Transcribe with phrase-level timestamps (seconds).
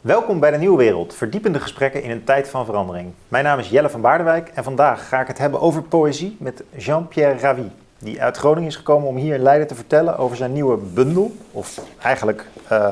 [0.00, 3.12] Welkom bij de Nieuwe Wereld, verdiepende gesprekken in een tijd van verandering.
[3.28, 6.62] Mijn naam is Jelle van Baardewijk en vandaag ga ik het hebben over poëzie met
[6.76, 10.52] Jean-Pierre Ravi, die uit Groningen is gekomen om hier in Leiden te vertellen over zijn
[10.52, 12.90] nieuwe bundel, of eigenlijk uh,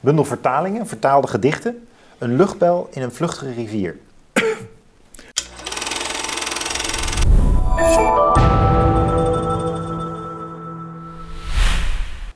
[0.00, 1.86] bundel vertalingen, vertaalde gedichten,
[2.18, 3.96] een luchtbel in een vluchtige rivier.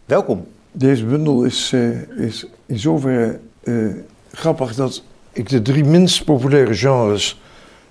[0.04, 0.46] Welkom.
[0.72, 3.94] Deze bundel is, uh, is in zoverre uh,
[4.32, 5.02] grappig dat
[5.32, 7.40] ik de drie minst populaire genres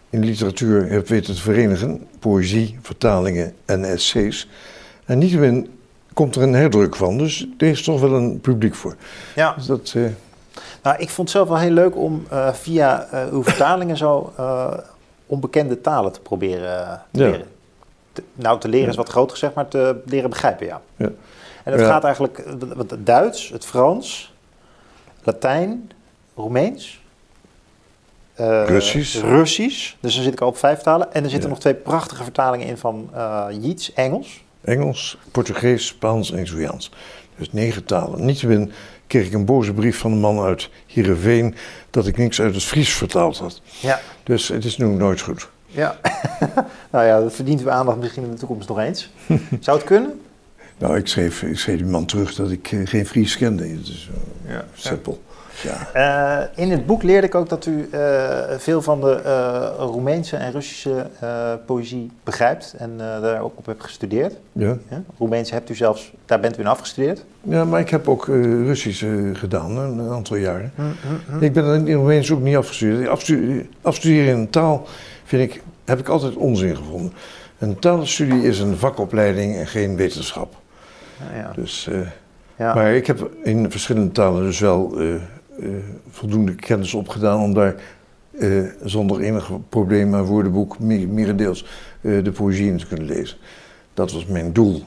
[0.09, 4.48] in literatuur heb weten te verenigen: poëzie, vertalingen en essays.
[5.05, 5.70] En niettemin
[6.14, 8.95] komt er een herdruk van, dus er is toch wel een publiek voor.
[9.36, 9.54] Ja.
[9.54, 10.08] Dus dat, uh...
[10.84, 14.34] nou, ik vond het zelf wel heel leuk om uh, via uw vertalingen zo
[15.26, 17.30] onbekende talen te proberen te Ja.
[17.30, 17.48] leren.
[18.14, 20.81] Te- nou, te leren is wat groot gezegd, maar te leren begrijpen, ja.
[20.95, 21.09] Ja.
[21.64, 21.88] En het Ja.
[21.88, 22.44] gaat eigenlijk,
[22.78, 24.29] het Duits, het Frans,
[25.23, 25.91] Latijn,
[26.36, 27.00] Roemeens.
[28.34, 29.22] eh, Russisch.
[29.22, 29.94] Russisch.
[30.00, 31.14] Dus dan zit ik al op vijf talen.
[31.14, 31.53] En er zitten Ja.
[31.56, 33.09] nog twee prachtige vertalingen in van
[33.62, 34.44] Yeats, Engels.
[34.62, 36.92] Engels, Portugees, Spaans en Italiaans.
[37.38, 38.25] Dus negen talen.
[38.25, 38.72] Niettemin
[39.08, 41.56] kreeg ik een boze brief van een man uit Heerenveen
[41.90, 43.62] dat ik niks uit het Fries vertaald had.
[43.80, 44.00] Ja.
[44.23, 45.50] Dus het is nu nooit goed.
[45.66, 45.97] ja.
[46.92, 49.09] nou ja, dat verdient uw aandacht misschien in de toekomst nog eens.
[49.59, 50.22] Zou het kunnen?
[50.80, 53.67] Nou, ik schreef, ik schreef die man terug dat ik eh, geen Fries kende.
[53.67, 54.63] Het is zo Ja.
[54.73, 55.22] simpel.
[55.63, 55.88] Ja.
[56.53, 60.35] Eh, in het boek leerde ik ook dat u eh, veel van de eh, Roemeense
[60.38, 64.33] en Russische eh, poëzie begrijpt en eh, daar ook op hebt gestudeerd.
[64.52, 64.77] Ja.
[64.89, 65.02] Ja?
[65.17, 67.25] Roemeens hebt u zelfs, daar bent u in afgestudeerd.
[67.41, 70.72] ja, maar ik heb ook eh, Russisch eh, gedaan, een, een aantal jaren.
[71.39, 73.07] Ik ben in Roemeens ook niet afgestudeerd.
[73.09, 74.88] Afstu- Afstuderen in een taal
[75.23, 77.13] vind ik, heb ik altijd onzin gevonden.
[77.57, 80.55] Een taalstudie is een vakopleiding en geen wetenschap.
[81.20, 81.52] Ja, ja.
[81.56, 82.00] Dus, eh,
[82.56, 82.73] Ja.
[82.73, 85.22] Maar ik heb in verschillende talen dus wel eh, eh,
[86.09, 87.75] voldoende kennis opgedaan om daar
[88.84, 91.66] zonder enig probleem aan woordenboek merendeels
[92.02, 93.38] de poëzie in te kunnen lezen.
[93.94, 94.84] Dat was mijn doel.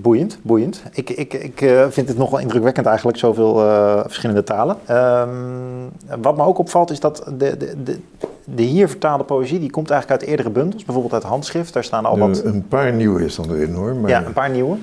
[0.00, 0.82] Boeiend, boeiend.
[0.92, 4.76] Ik, ik, ik eh, vind het nog wel indrukwekkend eigenlijk, zoveel eh, verschillende talen.
[4.86, 7.98] Ehm, wat me ook opvalt is dat de, de, de,
[8.44, 10.84] de hier vertaalde poëzie, die komt eigenlijk uit eerdere bundels.
[10.84, 12.44] Bijvoorbeeld uit handschrift, daar staan al wat...
[12.44, 13.94] Een paar nieuwe is dan erin hoor.
[13.94, 14.76] Maar, ja, een paar nieuwe.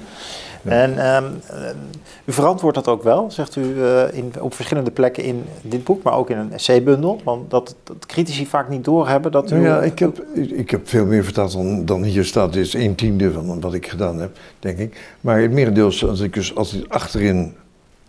[0.63, 1.69] En ehm, eh,
[2.25, 6.03] u verantwoordt dat ook wel, zegt u eh, in, op verschillende plekken in dit boek,
[6.03, 7.21] maar ook in een essaybundel.
[7.23, 9.53] Want dat, dat critici vaak niet doorhebben dat u...
[9.53, 12.53] Nou ja, ik heb, ik heb veel meer vertaald dan, dan hier staat.
[12.53, 15.15] Dit is een tiende van wat ik gedaan heb, denk ik.
[15.21, 17.55] Maar het merendeel had ik dus altijd achterin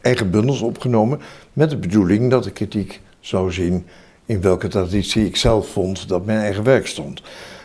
[0.00, 1.20] eigen bundels opgenomen.
[1.52, 3.86] Met de bedoeling dat de kritiek zou zien
[4.26, 7.22] in welke traditie ik zelf vond dat mijn eigen werk stond.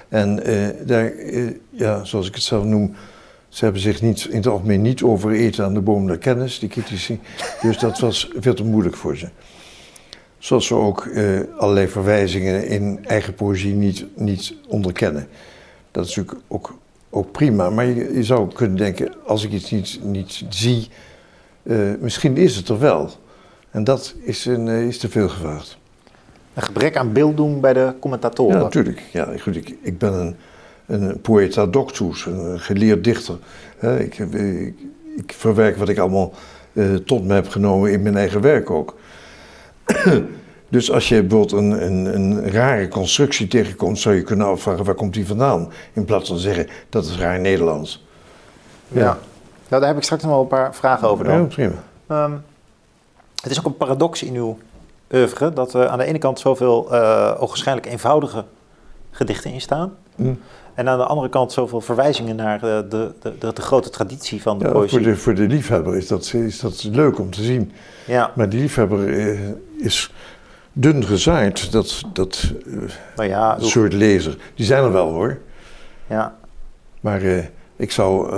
[0.09, 2.95] En eh, daar, eh, ja, zoals ik het zelf noem,
[3.57, 6.69] ze hebben zich niet, in het algemeen niet overeten aan de boom der kennis, die
[6.69, 7.19] critici.
[7.61, 9.29] Dus dat was veel te moeilijk voor ze.
[10.37, 15.27] Zoals ze ook eh, allerlei verwijzingen in eigen poëzie niet, niet onderkennen.
[15.91, 16.77] Dat is natuurlijk ook,
[17.09, 17.69] ook prima.
[17.69, 20.89] Maar je, je zou kunnen denken, als ik iets niet, niet zie,
[21.63, 23.09] eh, misschien is het er wel.
[23.71, 25.77] En dat is, een, eh, is te veel gevraagd.
[26.53, 28.57] Een gebrek aan beelddoen bij de commentatoren.
[28.57, 29.01] Ja, natuurlijk.
[29.11, 30.35] Ja, goed, ik, ik ben een,
[30.87, 33.37] een poeta doctus, een geleerd dichter.
[33.99, 34.75] Ik, heb- ik,
[35.15, 36.33] ik verwerk wat ik allemaal
[36.73, 38.95] eh, tot me heb genomen in mijn eigen werk ook.
[40.69, 44.95] dus als je bijvoorbeeld een, een, een rare constructie tegenkomt, zou je kunnen afvragen waar
[44.95, 45.71] komt die vandaan?
[45.93, 48.05] In plaats van zeggen dat is raar Nederlands.
[48.87, 49.17] Ja.
[49.69, 51.37] Nou, daar heb ik straks nog wel een paar vragen over dan.
[51.39, 51.83] Ja, prima.
[52.07, 52.31] Ehm,
[53.41, 54.57] het is ook een paradox in uw
[55.13, 58.43] oeuvre dat er aan de ene kant zoveel uh, ogenschijnlijk eenvoudige
[59.11, 59.93] gedichten in staan.
[60.15, 60.33] Hm.
[60.77, 64.41] En aan de andere kant zoveel verwijzingen naar uh, de, de, de, de, grote traditie
[64.41, 64.89] van de ja, poëzie.
[64.89, 67.71] Voor de, voor de liefhebber is dat, is dat leuk om te zien.
[68.05, 68.31] Ja.
[68.35, 69.39] Maar die liefhebber uh,
[69.77, 70.13] is
[70.73, 72.53] dun gezaaid, dat, dat
[73.15, 73.67] nou ja, hoe...
[73.67, 74.37] soort lezer.
[74.55, 75.37] Die zijn er wel hoor.
[76.07, 76.35] Ja.
[77.01, 77.21] Maar
[77.75, 78.31] ik zou,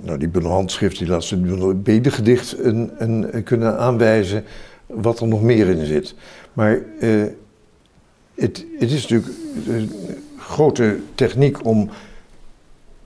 [0.00, 4.44] nou die bundel handschrift, die laatste bundel bedengedicht, een, een, kunnen aanwijzen
[4.86, 6.14] wat er nog meer in zit.
[6.52, 6.80] Maar
[8.34, 9.32] het, het is natuurlijk
[10.48, 11.90] grote techniek om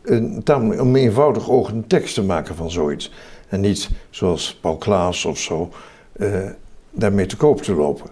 [0.03, 0.43] een,
[0.81, 3.13] om eenvoudig oog een tekst te maken van zoiets.
[3.49, 5.71] En niet zoals Paul Klaas of zo,
[6.17, 6.51] uh,
[6.91, 8.11] daarmee te koop te lopen.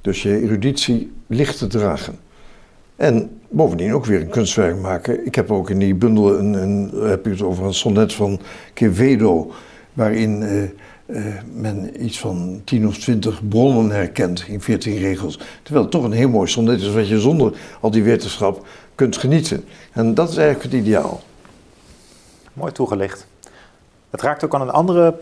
[0.00, 2.18] Dus je eruditie licht te dragen.
[2.96, 5.26] En bovendien ook weer een kunstwerk maken.
[5.26, 8.40] Ik heb ook in die bundel een, een heb je het over een sonnet van
[8.74, 9.50] Quevedo,
[9.92, 10.62] waarin uh,
[11.12, 15.38] uh, men iets van 10 of 20 bronnen herkent in 14 regels.
[15.62, 19.16] Terwijl het toch een heel mooi sonnet is wat je zonder al die wetenschap kunt
[19.16, 19.64] genieten.
[19.92, 21.20] En dat is eigenlijk het ideaal.
[22.52, 23.26] Mooi toegelicht.
[24.10, 25.14] Het raakt ook aan een andere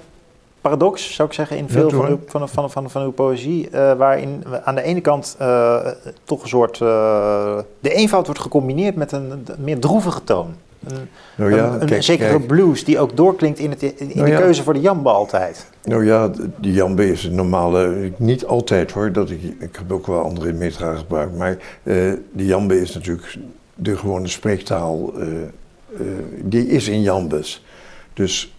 [0.60, 3.68] paradox, zou ik zeggen, in veel van, uw, van, van, van, van, uw poëzie.
[3.72, 5.86] Uh, waarin aan de ene kant uh,
[6.24, 6.78] toch een soort.
[6.78, 10.54] De eenvoud wordt gecombineerd met een meer droevige toon.
[10.84, 12.46] Een, nou ja, een, een zekere kijk.
[12.46, 14.40] blues die ook doorklinkt in, het, in nou de ja.
[14.40, 15.66] keuze voor de jambe altijd.
[15.84, 16.30] Nou ja,
[16.60, 18.12] de jambe is een normale.
[18.16, 21.36] Niet altijd hoor, dat ik, ik heb ook wel andere metra gebruikt.
[21.36, 21.56] Maar
[22.32, 23.36] de jambe is natuurlijk
[23.74, 25.12] de gewone spreektaal.
[26.42, 27.64] die is in jambes.
[28.12, 28.54] Dus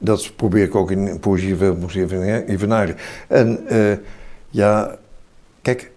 [0.00, 1.76] dat probeer ik ook in poëzie veel
[2.46, 2.96] evenaren.
[3.28, 3.92] En uh,
[4.48, 4.96] ja,
[5.62, 5.89] kijk,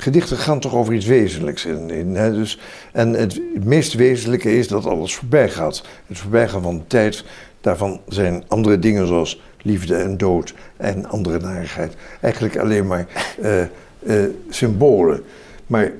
[0.00, 1.64] gedichten gaan toch over iets wezenlijks.
[1.64, 2.58] In, in, hè, dus,
[2.92, 5.82] en het, het, meest wezenlijke is dat alles voorbij gaat.
[6.06, 7.24] Het voorbijgaan van de tijd,
[7.60, 11.94] daarvan zijn andere dingen zoals liefde en dood en andere narigheid.
[12.20, 13.06] Eigenlijk alleen maar
[13.42, 13.62] uh,
[14.02, 15.22] uh, symbolen.
[15.66, 15.92] Maar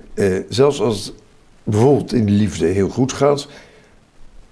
[0.49, 1.15] zelfs als het
[1.63, 3.49] bijvoorbeeld in de liefde heel goed gaat,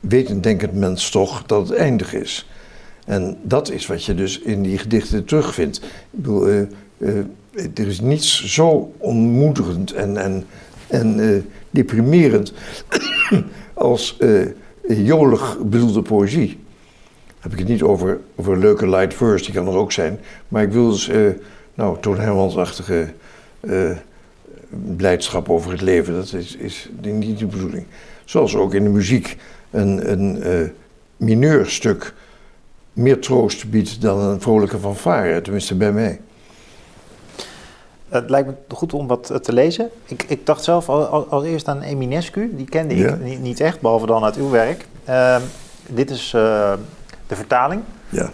[0.01, 2.49] weet een denkend mens toch dat het eindig is.
[3.07, 5.77] En dat is wat je dus in die gedichten terugvindt.
[5.77, 6.67] Ik bedoel,
[7.57, 10.47] er is niets zo ontmoedigend en, en,
[10.87, 12.53] en uh, deprimerend
[13.75, 14.19] als
[14.89, 16.59] jolig bedoelde poëzie.
[17.39, 20.19] heb ik het niet over, over leuke light verse, die kan er ook zijn.
[20.49, 21.11] Maar ik wil dus,
[21.75, 22.19] nou, Toon
[24.97, 26.15] blijdschap over het leven.
[26.15, 27.87] Dat is, is niet de bedoeling.
[28.25, 29.37] Zoals ook in de muziek
[29.71, 30.73] een, een
[31.17, 32.15] mineurstuk
[32.93, 36.21] meer troost biedt dan een vrolijke fanfare, tenminste bij mij.
[38.09, 39.91] Het lijkt me goed om wat te lezen.
[40.05, 43.81] Ik, ik dacht zelf al, al, eerst aan Eminescu, die kende ik niet, niet, echt,
[43.81, 44.87] behalve dan uit uw werk.
[45.09, 45.37] Uh,
[45.89, 46.73] dit is uh,
[47.27, 47.83] de vertaling.
[48.09, 48.31] Ja.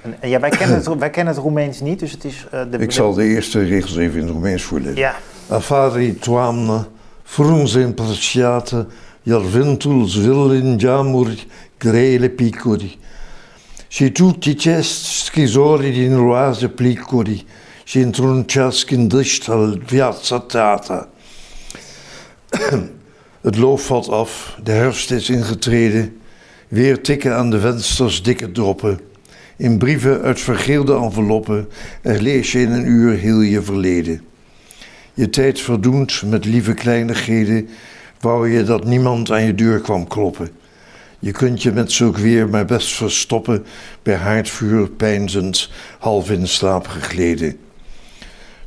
[0.00, 2.46] En, ja, wij kennen, het, wij kennen het Roemeens niet, dus het is...
[2.54, 4.96] Uh, de, ik zal de eerste regels even in het Roemeens voorlezen.
[4.96, 5.14] Ja.
[5.48, 6.86] Afari tuamna,
[7.22, 8.86] frunze impartiate,
[9.22, 11.44] jarventul zvillin jamur
[11.78, 12.98] grele piccoli.
[13.90, 17.44] Și tutti cest schizori din roase plicuri
[17.90, 18.84] și într-un ceas
[19.46, 21.08] al viața.
[23.40, 26.12] Het loof valt af, de herfst is ingetreden.
[26.68, 29.00] Weer tikken aan de vensters dikke droppen.
[29.56, 31.68] In brieven uit vergeelde enveloppen,
[32.02, 34.22] er lees je in een uur heel je verleden.
[35.14, 37.68] Je tijd verdoend met lieve kleinigheden,
[38.20, 40.50] wou je dat niemand aan je deur kwam kloppen.
[41.18, 43.64] Je kunt je met zulk weer maar best verstoppen
[44.02, 47.56] bij haardvuur pijnzend, half in slaap gegleden.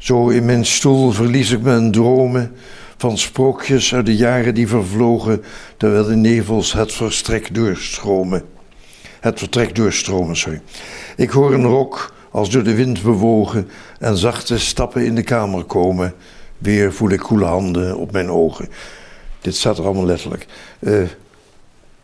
[0.04, 2.52] Zo in mijn stoel verlies ik me in dromen
[2.98, 5.44] van sprookjes uit de jaren die vervlogen,
[5.78, 8.44] terwijl de nevels het vertrek doorstromen.
[9.20, 10.62] Het vertrek doorstromen, sorry.
[11.16, 13.70] Ik hoor een rok als door de wind bewogen
[14.00, 16.14] en zachte stappen in de kamer komen.
[16.58, 18.70] Weer voel ik koele handen op mijn ogen.
[19.42, 20.46] Dit staat er allemaal letterlijk.
[20.80, 21.04] Uh,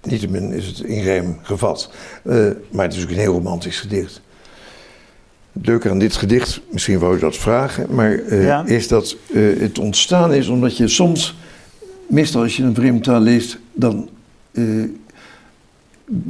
[0.03, 1.91] Niettemin is het in rijm gevat.
[2.23, 4.21] Uh, maar het is ook een heel romantisch gedicht.
[5.51, 9.79] Leuke aan dit gedicht, misschien wou je dat vragen, maar uh, is dat uh, het
[9.79, 11.35] ontstaan is omdat je soms,
[12.07, 14.09] meestal als je een vreemde taal leest, dan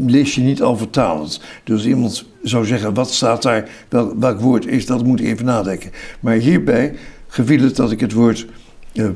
[0.05, 1.41] lees je niet al vertalend.
[1.63, 5.45] Dus iemand zou zeggen, wat staat daar, wel, welk woord is dat, moet ik even
[5.45, 5.91] nadenken.
[6.19, 6.95] Maar hierbij
[7.27, 8.47] geviel het dat ik het woord
[8.93, 9.09] uh,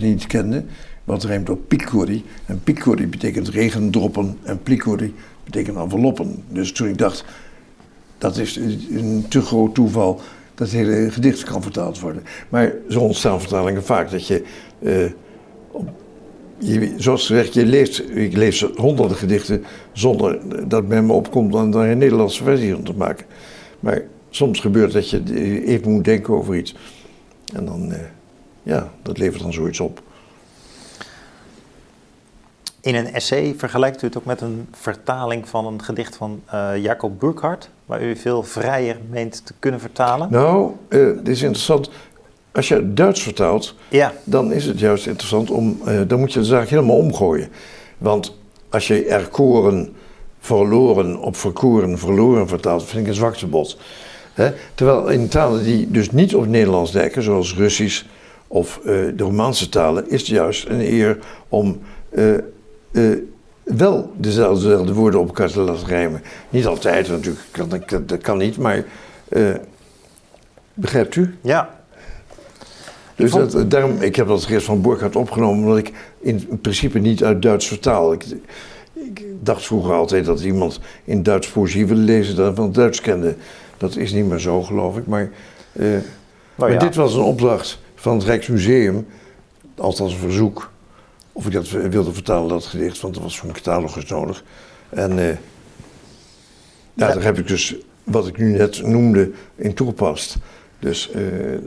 [0.00, 0.64] niet kende
[1.04, 2.24] wat rijmt op picori.
[2.46, 5.14] En picori betekent regendroppen en plicori
[5.44, 6.42] betekent enveloppen.
[6.48, 7.24] Dus toen ik dacht,
[8.20, 10.20] dat is een te groot toeval
[10.54, 12.22] dat hele gedicht kan vertaald worden.
[12.48, 14.44] Maar zo ontstaan vertalingen vaak dat je,
[14.78, 15.10] uh,
[16.58, 21.72] je zoals gezegd, je leest, ik lees honderden gedichten zonder dat men me opkomt om
[21.74, 23.26] een Nederlandse versie van te maken.
[23.80, 25.22] Maar soms gebeurt dat je
[25.64, 26.74] even moet denken over iets.
[27.54, 27.96] En dan, uh,
[28.62, 30.02] ja, dat levert dan zoiets op.
[32.80, 36.70] In een essay vergelijkt u het ook met een vertaling van een gedicht van uh,
[36.76, 40.28] Jacob Burckhardt, waar u veel vrijer meent te kunnen vertalen.
[40.30, 41.90] Nou, uh, dit is interessant.
[42.52, 44.12] Als je Duits vertaalt, ja.
[44.24, 47.48] dan is het juist interessant om, uh, dan moet je de zaak helemaal omgooien.
[47.98, 48.36] Want
[48.68, 49.94] als je erkoren
[50.40, 53.78] verloren op verkoren verloren vertaalt, vind ik een zwaktebod.
[54.32, 54.52] Hè?
[54.74, 58.04] Terwijl in talen die dus niet op Nederlands lijken, zoals Russisch
[58.46, 61.18] of de Romaanse talen, is het juist een eer
[61.48, 61.80] om
[62.10, 63.16] uh,
[63.76, 66.22] wel dezelfde woorden op elkaar te laten rijmen.
[66.48, 68.84] Niet altijd natuurlijk, kan, dat, dat kan niet, maar
[69.28, 69.54] uh,
[70.74, 71.34] begrijpt u?
[71.40, 71.78] Ja.
[73.14, 77.24] Dus dat, daarom, ik heb dat eerst van Borghardt opgenomen, omdat ik in principe niet
[77.24, 78.12] uit Duits vertaal.
[78.12, 78.24] Ik,
[78.92, 83.34] ik dacht vroeger altijd dat iemand in Duits poëzie wilde lezen dan van Duits kende.
[83.76, 85.06] Dat is niet meer zo, geloof ik.
[85.06, 85.30] Maar,
[85.72, 85.98] uh,
[86.54, 89.06] maar dit was een opdracht van het Rijksmuseum,
[89.76, 90.70] althans een verzoek
[91.40, 94.44] of ik dat wilde vertalen, dat gedicht, want er was zo'n catalogus nodig.
[94.88, 95.36] En uh, Ja,
[96.94, 100.36] daar heb ik dus wat ik nu net noemde in toegepast.
[100.78, 101.60] Dus eh, eh,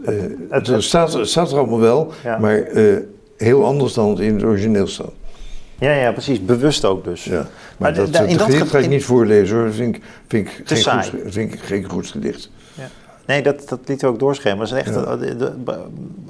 [0.50, 2.38] het, het staat, het staat er allemaal wel, Ja.
[2.38, 2.96] maar eh,
[3.38, 5.12] heel anders dan het in het origineel staat.
[5.80, 6.46] Ja, ja, precies.
[6.46, 7.24] Bewust ook dus.
[7.24, 7.32] Ja.
[7.34, 9.65] Maar, Maar dat, da- in dat dat gedicht ge- ga ik niet voorlezen hoor.
[9.65, 11.10] Dat vind ik, vind ik, geen, saai.
[11.10, 12.50] goed, vind ik geen goed gedicht.
[13.25, 14.70] Nee, dat, dat liet ook doorschemeren.
[14.70, 15.12] Dat is echt Ja.
[15.12, 15.51] een- de,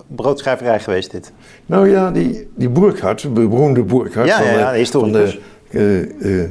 [0.08, 1.32] broodschrijverij geweest dit.
[1.66, 6.02] Nou ja, die, die Burkhardt, de beroemde Burkhardt Ja, van, ja, de, van de eh,
[6.02, 6.44] eh,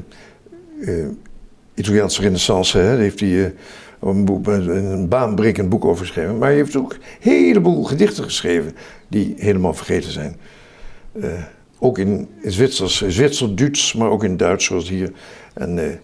[0.80, 1.06] eh,
[1.74, 3.54] Italiaanse renaissance, hè, heeft hij
[4.00, 6.38] een, boek, een baanbrekend boek over geschreven.
[6.38, 7.00] Maar hij heeft ook een
[7.32, 8.72] heleboel gedichten geschreven
[9.08, 10.36] die helemaal vergeten zijn.
[11.78, 15.12] Ook in Zwitsers, Zwitser-Duits, maar ook in Duits zoals hier.
[15.54, 16.00] En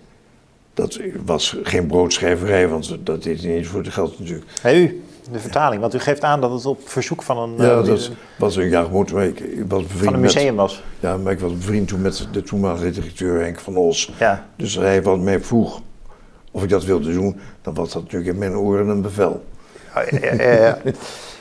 [0.79, 4.47] dat was geen broodschrijverij, want dat deed hij niet voor het geld natuurlijk.
[4.63, 5.81] Hey, u, de vertaling.
[5.81, 8.69] Want u geeft aan dat het op verzoek van een, Ja, eh, dat was een
[8.69, 10.83] jaar moet, maar ik, ik was bevriend van een met- museum was.
[11.01, 14.13] Ja, maar ik was bevriend toen met de toenmalige directeur Henk van Os.
[14.19, 14.47] Ja.
[14.57, 15.81] Dus hij wat mij vroeg
[16.51, 19.45] of ik dat wilde doen, dan was dat natuurlijk in mijn oren een bevel.
[19.95, 20.79] Ja, ja, ja,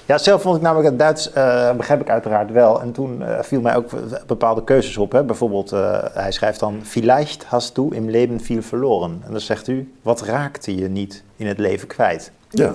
[0.07, 0.17] ja.
[0.17, 2.81] Zelf vond ik namelijk het Duits, eh, begrijp ik uiteraard wel.
[2.81, 3.89] En toen eh, viel mij ook
[4.27, 5.11] bepaalde keuzes op.
[5.11, 5.23] Hè.
[5.23, 6.79] Bijvoorbeeld, eh, hij schrijft dan...
[6.83, 9.21] Vielleicht hast du im Leben viel verloren.
[9.25, 12.31] En dan zegt u, wat raakte je niet in het leven kwijt?
[12.49, 12.73] Ja,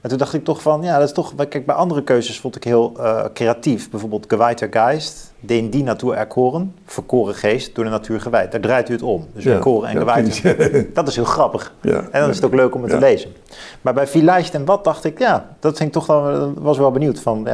[0.00, 1.34] En toen dacht ik toch van, ja, dat is toch...
[1.48, 2.92] Kijk, bij andere keuzes vond ik heel
[3.34, 3.90] creatief.
[3.90, 6.74] Bijvoorbeeld Geweihter Geist, den die natuur erkoren.
[6.84, 8.52] Verkoren geest, door de natuur gewijd.
[8.52, 9.26] Daar draait u het om.
[9.32, 10.42] Dus erkoren en precies.
[10.94, 11.74] Dat is heel grappig.
[11.80, 13.32] En dan is het ook leuk om het te lezen.
[13.80, 16.90] Maar bij Vielleicht en Wat dacht ik, ja, dat vind ik toch wel, was wel
[16.90, 17.44] benieuwd van,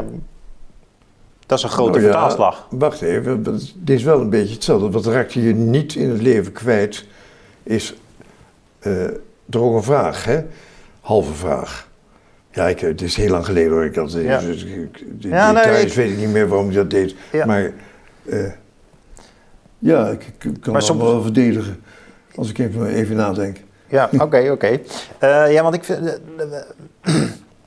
[1.47, 2.67] dat is een grote Nou ja, vertaalslag.
[2.71, 3.43] Wacht even,
[3.77, 4.91] dit is wel een beetje hetzelfde.
[4.91, 7.05] Wat raakt je niet in het leven kwijt,
[7.63, 7.95] is
[8.79, 8.93] eh
[9.51, 10.41] toch ook een vraag, hè?
[11.01, 11.89] Halve vraag.
[12.53, 13.85] Ja, ik, het is heel lang geleden hoor.
[13.85, 14.41] Ik had, Ja.
[14.41, 17.15] dus, ik, de Ja, nee, details ik- weet ik niet meer waarom ik dat deed.
[17.33, 17.47] Ja.
[17.47, 17.73] Maar
[18.29, 18.51] eh,
[19.79, 21.83] ja, ik, ik kan het soms- wel verdedigen.
[22.35, 23.57] Als ik even, even nadenk.
[23.89, 24.79] Ja, oké, oké.
[25.19, 26.21] Eh, ja, want ik vind,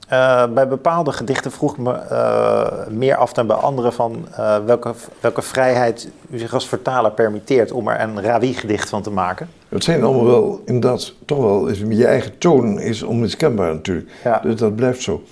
[0.06, 4.56] eh, bij bepaalde gedichten vroeg ik me eh, meer af dan bij andere van eh,
[4.64, 9.48] welke, welke vrijheid u zich als vertaler permitteert om er een Ravi-gedicht van te maken.
[9.68, 14.10] Het zijn allemaal wel, inderdaad, toch wel, is, je eigen toon is onmiskenbaar natuurlijk.
[14.24, 14.38] Ja.
[14.38, 15.22] Dus dat blijft zo.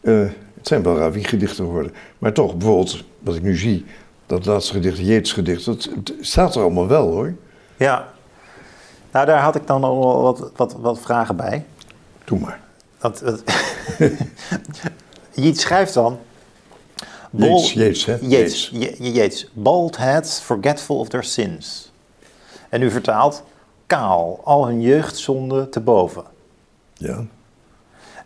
[0.00, 1.92] Het zijn wel Ravi-gedichten geworden.
[2.18, 3.84] Maar toch, bijvoorbeeld, wat ik nu zie,
[4.26, 7.34] dat laatste gedicht, Jeets gedicht, dat het staat er allemaal wel hoor.
[7.76, 8.08] Ja.
[9.10, 11.64] Nou, daar had ik dan al wat, wat, wat vragen bij.
[12.24, 12.63] Doe maar.
[13.04, 13.42] Want, want
[15.34, 16.18] Jeets schrijft dan...
[17.30, 18.16] Jeets, Jeets, hè?
[18.20, 19.50] Jeets, Je- Je- Jeets.
[19.52, 21.92] Bald heads forgetful of their sins.
[22.68, 23.42] En u vertaalt...
[23.86, 26.24] Kaal, al hun jeugdzonde te boven.
[26.94, 27.24] Ja.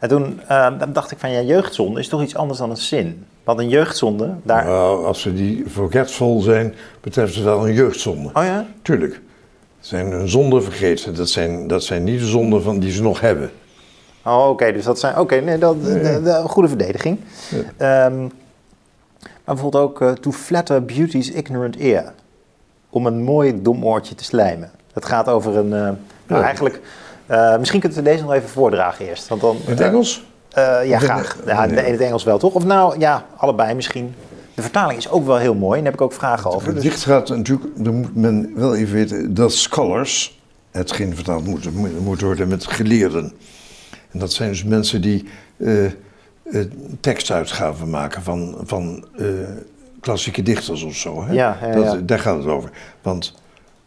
[0.00, 2.76] En toen eh, dan dacht ik van, ja, jeugdzonde is toch iets anders dan een
[2.76, 3.26] zin.
[3.44, 4.64] Want een jeugdzonde, daar...
[4.64, 8.28] Nou, als ze die forgetful zijn, betreft het wel een jeugdzonde.
[8.32, 8.66] Oh ja?
[8.82, 9.20] Tuurlijk.
[9.80, 11.14] Zijn hun zonden vergeten.
[11.14, 13.50] Dat zijn, dat zijn niet de zonden van die ze nog hebben.
[14.28, 15.18] Oh, oké, dus dat zijn...
[15.18, 17.18] Oké, nee, dat de- de- de- een goede verdediging.
[17.76, 18.20] Ehm,
[19.20, 22.12] maar bijvoorbeeld ook eh, to flatter beauty's ignorant ear.
[22.90, 24.70] Om een mooi dom oortje te slijmen.
[24.92, 25.72] Het gaat over een...
[25.72, 25.90] eh,
[26.26, 26.80] nou, eigenlijk...
[27.26, 29.28] eh, misschien kunt u deze nog even voordragen eerst.
[29.28, 30.26] Want dan, In het Engels?
[30.84, 31.36] ja, graag.
[31.46, 32.54] Ja, in het Engels wel, toch?
[32.54, 34.14] Of nou, ja, allebei misschien.
[34.54, 35.78] De vertaling is ook wel heel mooi.
[35.78, 36.66] En daar heb ik ook vragen over.
[36.66, 41.46] Het Dus, gedicht gaat natuurlijk, dan moet men wel even weten, dat scholars, hetgeen vertaald
[41.46, 41.68] moet,
[42.04, 43.32] moet worden met geleerden.
[44.10, 45.24] En dat zijn dus mensen die
[45.56, 45.86] eh,
[47.00, 49.26] tekstuitgaven maken van, van eh,
[50.00, 51.24] klassieke dichters of zo.
[51.24, 51.32] Hè?
[51.32, 51.96] Ja, ja, dat, ja.
[51.96, 52.70] Daar gaat het over.
[53.02, 53.34] Want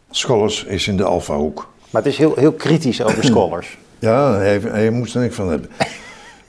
[0.09, 1.69] scholars is in de alfa-hoek.
[1.89, 3.77] maar het is heel, heel kritisch over scholars.
[3.99, 5.69] Ja, hij, hij moest er niks van hebben.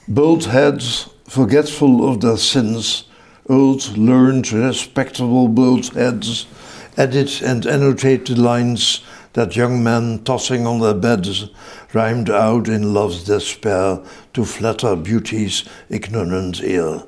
[0.05, 3.11] Bold heads, forgetful of their sins,
[3.45, 6.47] old, learned, respectable bold heads,
[6.95, 11.49] edit and annotate the lines that young men tossing on their beds
[11.93, 13.99] rhymed out in love's despair
[14.33, 17.03] to flatter beauty's ignorant ear.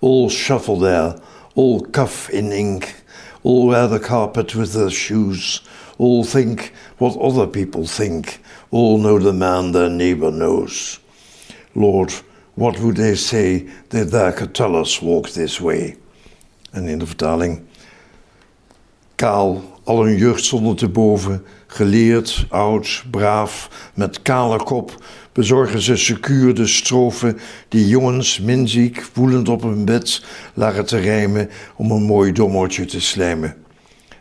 [0.00, 1.18] All shuffle there,
[1.54, 3.02] all cuff in ink,
[3.42, 5.60] all wear the carpet with their shoes,
[5.98, 10.98] all think what other people think, all know the man their neighbor knows.
[11.74, 12.12] Lord,
[12.54, 15.96] what would they say that their Catullus walk this way?
[16.74, 17.66] En in de vertaling,
[19.16, 26.54] kaal, al hun jeugdzonde te boven, geleerd, oud, braaf, met kale kop, bezorgen ze secuur
[26.54, 27.38] de strofen
[27.68, 30.24] die jongens, minziek, woelend op hun bed,
[30.54, 33.56] lagen te rijmen om een mooi dommertje te slijmen.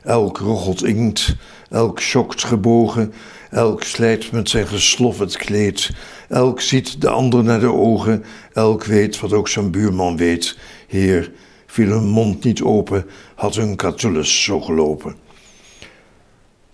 [0.04, 1.36] Elk rochelt inkt,
[1.70, 3.14] elk schokt gebogen,
[3.52, 5.92] elk slijt met zijn geslofferd kleed,
[6.30, 10.58] elk ziet de ander naar de ogen, elk weet wat ook zijn buurman weet.
[10.88, 11.32] Heer,
[11.66, 13.06] viel hun mond niet open,
[13.36, 15.25] had hun Catullus zo gelopen.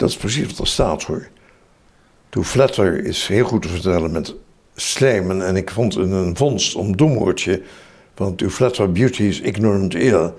[0.02, 1.28] Dat is precies wat er staat hoor.
[2.30, 4.36] To Flatter is heel goed te vertellen met
[4.76, 5.46] slijmen.
[5.46, 7.62] En ik vond een, een vondst om domwoordje.
[8.16, 10.34] Want To Flatter Beauty is ignorant ear.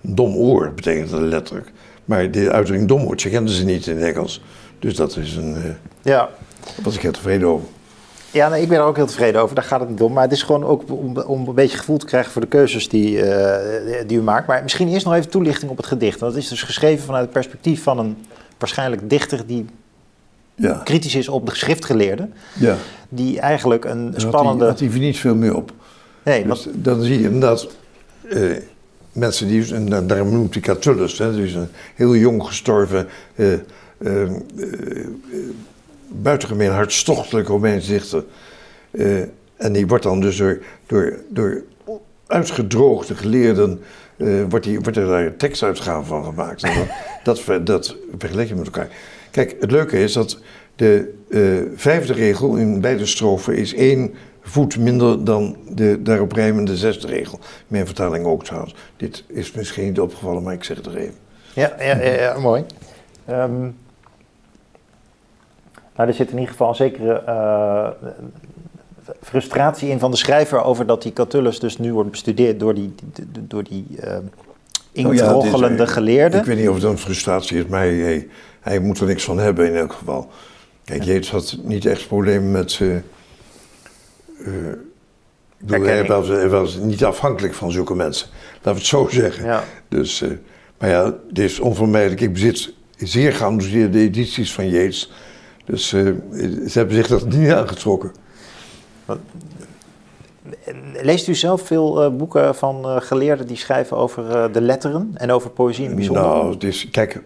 [0.00, 1.72] Dom oor betekent dat letterlijk.
[2.04, 4.42] Maar de uitdrukking domwoordje kenden ze niet in het Engels.
[4.78, 5.56] Dus dat is een...
[5.56, 5.64] Uh,
[6.02, 6.28] ja.
[6.64, 7.68] Daar was ik heel tevreden over.
[8.30, 9.54] Ja, nee, ik ben er ook heel tevreden over.
[9.54, 10.12] Daar gaat het niet om.
[10.12, 12.88] Maar het is gewoon ook om, om een beetje gevoel te krijgen voor de keuzes
[12.88, 13.56] die, uh,
[14.06, 14.46] die u maakt.
[14.46, 16.20] Maar misschien eerst nog even toelichting op het gedicht.
[16.20, 18.16] Want het is dus geschreven vanuit het perspectief van een
[18.60, 19.66] waarschijnlijk dichter die
[20.54, 20.80] ja.
[20.84, 22.28] kritisch is op de schriftgeleerde.
[22.58, 22.76] Ja.
[23.08, 24.58] Die eigenlijk een spannende...
[24.58, 25.72] Daar had hij niet veel meer op.
[26.24, 27.68] Nee, dus dan zie je inderdaad
[28.22, 28.56] uh,
[29.12, 29.74] mensen die...
[29.74, 31.18] En daarom noemt hij Catullus.
[31.18, 33.08] Hè, dus een heel jong gestorven...
[33.34, 33.54] Uh,
[36.08, 38.24] buitengemeen hartstochtelijk Romeinse dichter.
[38.90, 39.20] Uh,
[39.56, 41.62] en die wordt dan dus door, door, door
[42.26, 43.80] uitgedroogde geleerden,
[44.20, 46.62] uh, wordt, die, wordt er daar tekstuitgaven van gemaakt.
[46.62, 46.88] En
[47.22, 48.88] dat, dat, dat vergelijk je met elkaar.
[49.30, 50.38] Kijk, het leuke is dat
[50.76, 56.76] de uh, vijfde regel in beide strofen is één voet minder dan de daarop rijmende
[56.76, 57.38] zesde regel.
[57.66, 58.74] Mijn vertaling ook trouwens.
[58.96, 61.14] Dit is misschien niet opgevallen, maar ik zeg het er even.
[61.54, 62.64] Ja, ja, ja, ja mooi.
[63.30, 63.76] Um,
[65.96, 68.08] nou, er zit in ieder geval een zekere uh,
[69.22, 72.94] frustratie in van de schrijver over dat die Catullus dus nu wordt bestudeerd door die,
[73.40, 74.16] door die uh,
[74.92, 76.36] introggelende oh geleerde.
[76.36, 78.28] Ik weet niet of het een frustratie is, maar hij,
[78.60, 80.30] hij, moet er niks van hebben in elk geval.
[80.84, 81.02] Kijk.
[81.02, 82.78] Jeets had niet echt problemen met...
[82.78, 82.96] Uh,
[85.58, 88.28] bedoel, hij, was, hij was niet afhankelijk van zulke mensen.
[88.52, 89.44] Laten we het zo zeggen.
[89.44, 89.64] Ja.
[89.88, 90.24] Dus,
[90.78, 92.20] maar ja, dit is onvermijdelijk.
[92.20, 95.12] Ik bezit zeer geamuseerde edities van Jeets.
[95.64, 96.02] Dus uh,
[96.68, 98.12] ze hebben zich dat niet aangetrokken.
[101.02, 105.30] Leest u zelf veel uh, boeken van uh, geleerden die schrijven over de letteren en
[105.30, 106.24] over poëzie in het bijzonder?
[106.24, 107.22] Nou, dus, kijk,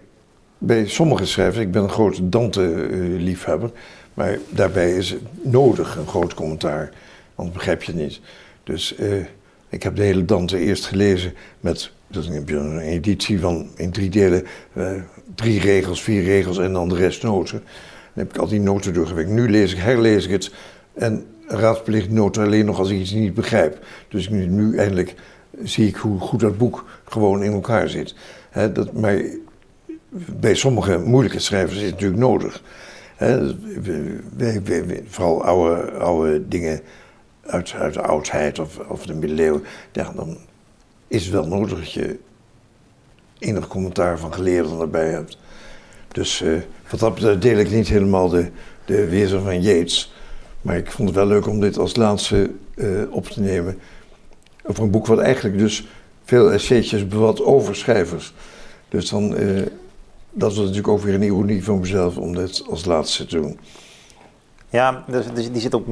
[0.58, 3.70] bij sommige schrijvers, ik ben een grote Dante-liefhebber,
[4.14, 6.90] maar daarbij is het nodig een groot commentaar,
[7.34, 8.20] anders begrijp je het niet.
[8.64, 8.94] Dus
[9.68, 13.90] ik heb de hele Dante eerst gelezen met dat heb je een editie van in
[13.90, 14.46] drie delen,
[15.34, 17.62] drie regels, vier regels en dan de rest noten.
[18.14, 19.30] Dan heb ik al die noten doorgewerkt.
[19.30, 20.52] Nu lees ik, herlees ik het
[20.92, 23.84] en raadpleeg noten alleen nog als ik iets niet begrijp.
[24.08, 25.14] Dus nu, nu eindelijk
[25.62, 28.14] zie ik hoe goed dat boek gewoon in elkaar zit.
[28.72, 29.22] dat, maar
[30.38, 32.62] bij sommige moeilijke schrijvers is het natuurlijk nodig.
[35.06, 36.80] vooral oude, oude dingen
[37.46, 39.64] uit, uit de oudheid of, of de middeleeuwen.
[39.92, 40.36] dan
[41.08, 42.18] is het wel nodig dat je
[43.38, 45.38] enig commentaar van geleerden erbij hebt.
[46.08, 48.50] Dus uh, wat dat deel ik niet helemaal de,
[48.84, 50.13] de wezen van Yates.
[50.64, 53.78] Maar ik vond het wel leuk om dit als laatste uh, op te nemen.
[54.62, 55.86] Over een boek wat eigenlijk dus
[56.24, 58.34] veel essaytjes bevat over schrijvers.
[58.88, 59.62] Dus dan, uh,
[60.30, 63.58] dat was natuurlijk ook weer een ironie van mezelf om dit als laatste te doen.
[64.68, 65.86] Ja, dus, dus die zit op,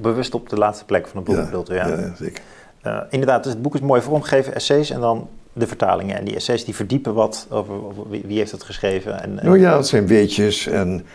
[0.00, 1.66] bewust op de laatste plek van het boek.
[1.68, 1.88] Ja, ja.
[1.88, 2.42] ja zeker.
[2.86, 6.18] Uh, inderdaad, dus het boek is mooi vormgegeven, essays en dan de vertalingen.
[6.18, 7.74] En die essays die verdiepen wat over,
[8.08, 9.22] wie, wie, heeft het geschreven.
[9.22, 11.06] En, Nou ja, het zijn weetjes en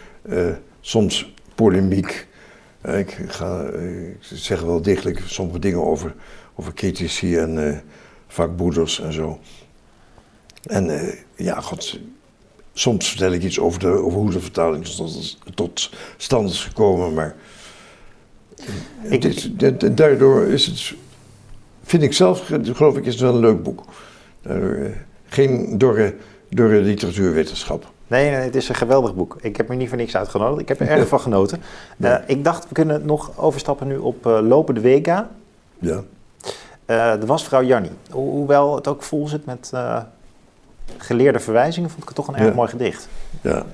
[0.81, 2.27] soms polemiek.
[2.95, 6.15] Ik, ga, ik zeg wel degelijk sommige dingen over,
[6.55, 7.77] over critici en uh,
[8.27, 9.39] vakboeders en zo.
[10.63, 11.99] En ja, god,
[12.73, 17.13] soms vertel ik iets over, de, over hoe de vertaling tot, tot stand is gekomen,
[17.13, 17.35] maar
[19.03, 20.93] ik, dit, daardoor is het,
[21.83, 23.83] vind ik zelf, geloof ik, is het wel een leuk boek.
[24.47, 24.85] Uh,
[25.25, 26.15] geen dorre,
[26.49, 27.91] dorre literatuurwetenschap.
[28.07, 29.37] Nee, nee, het is een geweldig boek.
[29.41, 30.61] Ik heb er niet voor niks uitgenodigd.
[30.61, 31.61] Ik heb er erg van genoten.
[31.97, 35.29] Uh, ik dacht, we kunnen nog overstappen nu op uh, Lopen de Vega.
[35.79, 36.03] Ja.
[36.85, 37.89] Uh, de wasvrouw Janni.
[38.09, 39.71] Ho hoewel het ook vol zit met
[40.97, 43.07] geleerde verwijzingen, vond ik het toch een erg mooi gedicht.
[43.41, 43.65] Ja,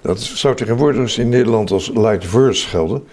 [0.00, 3.04] dat zou tegenwoordig in Nederland als light verse gelden.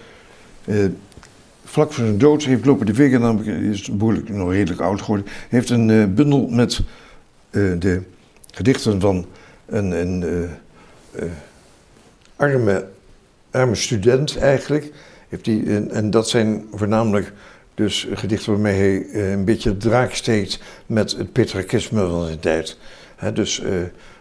[1.64, 5.26] vlak voor zijn dood heeft Lopen de Vega, namelijk is behoorlijk nog redelijk oud geworden,
[5.48, 6.80] heeft een bundel met
[7.50, 8.02] de
[8.50, 9.26] gedichten van
[9.68, 11.30] een, een uh, uh,
[12.36, 14.92] arme, student eigenlijk.
[15.28, 17.32] Heeft die, en, en, dat zijn voornamelijk
[17.74, 22.78] dus gedichten waarmee hij uh, een beetje draak steekt met het petrakisme van zijn tijd.
[23.34, 23.62] dus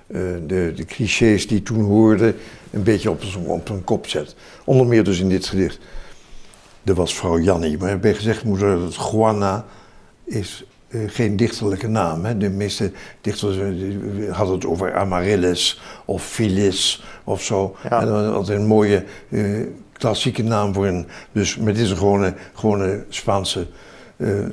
[0.08, 2.36] de, de clichés die toen hoorden
[2.72, 3.12] een beetje
[3.46, 4.36] op, een kop zet.
[4.66, 5.80] Onder meer dus in dit gedicht.
[6.84, 9.66] Er was vrouw Jannie, maar bij gezegd moeder dat Juana
[10.24, 12.26] is uh, geen dichterlijke naam.
[12.26, 12.38] Hè.
[12.38, 17.76] De meeste dichters uh, hadden het over Amaryllis of Phyllis of zo.
[17.89, 18.02] Ja.
[18.02, 21.08] En dan altijd een mooie uh, klassieke naam voor een.
[21.32, 23.67] Dus, maar dit is een gewone, gewone Spaanse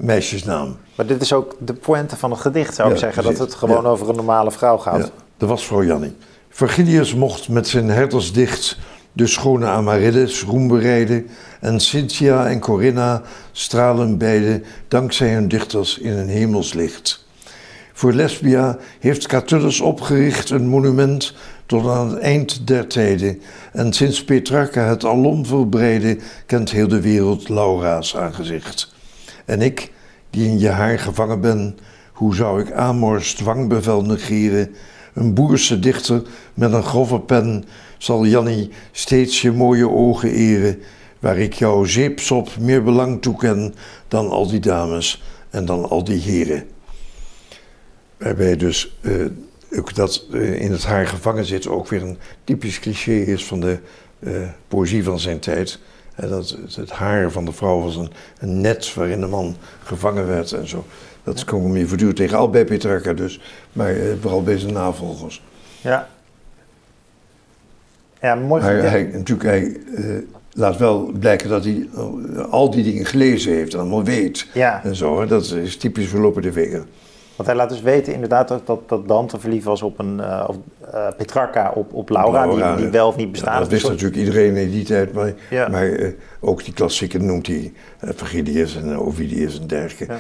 [0.01, 0.77] meisjesnaam.
[0.95, 3.87] Maar dit is ook de pointe van het gedicht, zou ik zeggen, dat het gewoon
[3.87, 4.99] over een normale vrouw gaat.
[4.99, 6.17] Ja, dat was vrouw Jannie.
[6.49, 8.79] Virgilius mocht met zijn herdersdicht
[9.17, 11.27] De schone Amaryllis roem bereiden
[11.61, 13.23] en Cynthia en Corinna
[13.53, 17.27] stralen beide dankzij hun dichters in een hemelslicht.
[17.93, 21.35] Voor Lesbia heeft Catullus opgericht een monument
[21.67, 23.41] tot aan het eind der tijden.
[23.73, 28.95] En sinds Petrarca het alom verbreidde, kent heel de wereld Laura's aangezicht.
[29.45, 29.93] En ik,
[30.31, 31.79] die in je haar gevangen ben,
[32.13, 34.75] hoe zou ik Amors dwangbevel negeren?
[35.15, 36.23] Een boerse dichter
[36.55, 37.65] met een grove pen
[38.05, 40.83] zal Jannie steeds je mooie ogen eren,
[41.19, 43.75] waar ik jouw zeepsop meer belang toeken
[44.09, 46.67] dan al die dames en dan al die heren.
[48.17, 49.27] Waarbij dus uh,
[49.77, 53.61] ook dat uh, in het haar gevangen zit ook weer een typisch cliché is van
[53.61, 53.79] de
[54.19, 55.79] uh, poëzie van zijn tijd.
[56.17, 60.53] dat het haar van de vrouw was een, een, net waarin de man gevangen werd
[60.53, 60.85] en zo.
[61.23, 61.45] Dat ja.
[61.45, 63.41] komen we voortdurend tegen, al bij Petrarca dus,
[63.73, 65.43] maar vooral bij zijn navolgers.
[65.81, 66.09] Ja.
[68.25, 68.63] Ja, mooi.
[68.63, 69.77] Hij, hij, natuurlijk, hij
[70.53, 71.89] laat wel blijken dat hij
[72.51, 74.47] al die dingen gelezen heeft en allemaal weet.
[74.53, 74.81] Ja.
[74.85, 76.83] En zo, dat is typisch voor Lope de Vega.
[77.37, 80.45] Want hij laat dus weten inderdaad dat, dat, dat Dante verliefd was op een uh,
[80.47, 80.57] of,
[80.95, 83.53] uh, Petrarca, op, op Laura, die, die, wel of niet bestaat.
[83.53, 85.69] Ja, dat wist natuurlijk iedereen in die tijd, maar, ja.
[85.69, 90.15] maar uh, ook die klassieken noemt hij Virgilius en Ovidius en dergelijke.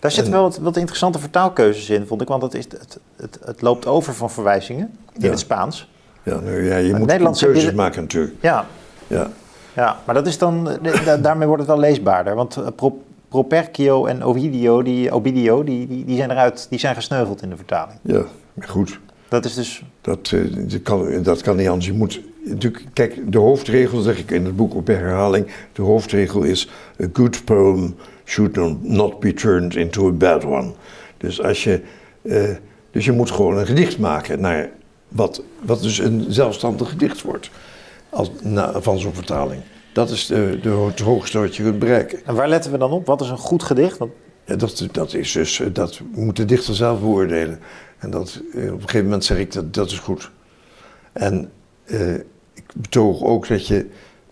[0.00, 3.38] Daar zitten wel wat, wat, interessante vertaalkeuzes in, vond ik, want het, is, het, het,
[3.44, 5.90] het loopt over van verwijzingen in het Spaans.
[6.22, 7.74] Ja, nou, ja je moet Nederlands keuzes dit...
[7.74, 8.34] maken natuurlijk.
[8.40, 8.66] Ja.
[9.06, 9.30] Ja.
[9.74, 10.78] ja, maar dat is dan,
[11.20, 12.58] daarmee wordt het wel leesbaarder, want
[13.28, 17.56] Propercio en Ovidio, die, Ovidio die, die, die, zijn eruit, die zijn gesneuveld in de
[17.56, 17.98] vertaling.
[18.02, 18.24] Ja,
[18.60, 19.00] goed.
[19.28, 19.82] Dat is dus...
[20.00, 21.86] Dat, uh, dat, kan, dat kan niet anders.
[21.86, 22.84] Je moet natuurlijk...
[22.92, 25.46] Kijk, de hoofdregel, zeg ik in het boek op herhaling...
[25.72, 26.68] De hoofdregel is...
[27.02, 30.72] A good poem should not be turned into a bad one.
[31.16, 31.82] Dus als je...
[32.90, 34.70] Dus je moet gewoon een gedicht maken naar
[35.12, 37.50] wat, wat dus een zelfstandig gedicht wordt.
[38.10, 39.62] Als, na, van zo'n vertaling.
[39.92, 42.26] Dat is de, de, het hoogste wat je kunt bereiken.
[42.26, 43.06] En waar letten we dan op?
[43.06, 43.98] Wat is een goed gedicht?
[43.98, 44.12] Want...
[44.44, 47.60] Ja, dat, dat, is dus, eh, dat moet de dichter zelf beoordelen.
[47.98, 50.30] En dat, eh, op een gegeven moment zeg ik dat dat is goed.
[51.12, 51.50] En
[51.84, 52.14] uh,
[52.54, 53.86] ik betoog ook dat je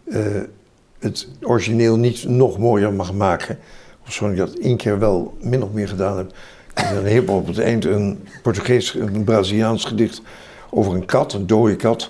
[0.05, 0.19] uh,
[0.99, 3.59] het origineel niet nog mooier mag maken.
[4.07, 6.33] Ofschoon ik dat één keer wel min of meer gedaan heb.
[6.75, 10.23] Ik heb helemaal op het eind een Portugees, een Braziliaans gedicht
[10.71, 12.09] over een kat, een dode kat.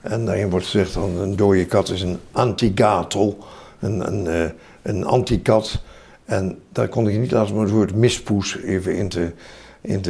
[0.00, 3.38] En daarin wordt gezegd dat een dode kat is een antigatel,
[3.78, 5.82] een, een, een antikat.
[6.24, 9.32] En daar kon ik niet laten om het woord mispoes even in te,
[9.80, 10.02] in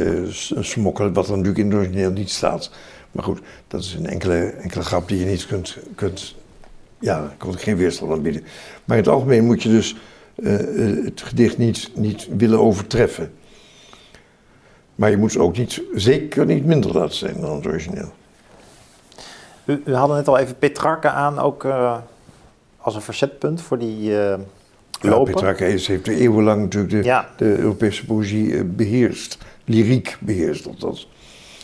[0.59, 2.71] smokkelen, wat er natuurlijk in het origineel niet staat.
[3.11, 6.35] Maar goed, dat is een enkele, grap die je niet kunt, kunt
[6.99, 8.43] ja, daar kon ik geen weerstand aan bieden.
[8.85, 9.95] Maar in het algemeen moet je dus
[10.35, 13.31] uh, het gedicht niet, niet willen overtreffen.
[14.95, 18.11] Maar je moet het ook niet, zeker niet minder laten zijn dan het origineel.
[19.65, 21.97] U, u hadden net al even Petrarca aan, ook uh,
[22.77, 24.33] als een verzetpunt voor die uh,
[25.01, 27.29] ja, Petrarca heeft, heeft eeuwenlang natuurlijk de, ja.
[27.37, 29.37] de Europese poëzie uh, beheerst.
[29.65, 31.09] Lyriek beheerst althans.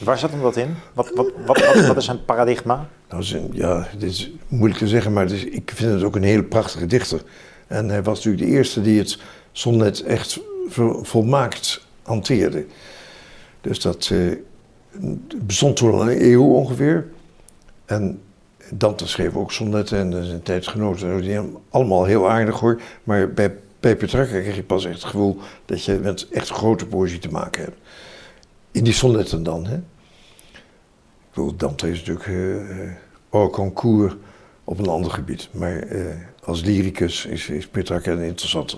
[0.04, 0.76] Waar zat hem dat in?
[0.94, 2.88] Wat, wat, wat, wat, wat is zijn paradigma?
[3.10, 6.44] Nou, ja, dit is moeilijk te zeggen, maar is, ik vind het ook een hele
[6.44, 7.22] prachtige dichter.
[7.68, 9.20] En hij was natuurlijk de eerste die het
[9.52, 10.40] sonnet echt
[11.02, 12.66] volmaakt hanteerde.
[13.62, 14.12] Dus dat
[15.36, 17.08] bestond toen al een eeuw ongeveer.
[17.86, 18.22] En
[18.72, 22.82] Dante schreef ook sonnetten en zijn tijdsgenoten, die allemaal heel aardig hoor.
[23.04, 26.86] Maar bij, bij Petrarca kreeg je pas echt het gevoel dat je met echt grote
[26.86, 27.78] poëzie te maken hebt.
[28.72, 29.76] In die sonnetten dan, hè.
[29.76, 32.92] Ik bedoel, Dante is natuurlijk uh,
[33.30, 34.16] au concours
[34.64, 35.50] op een ander gebied.
[35.52, 38.78] Maar uh, als lyricus is, is Petrarca een interessante.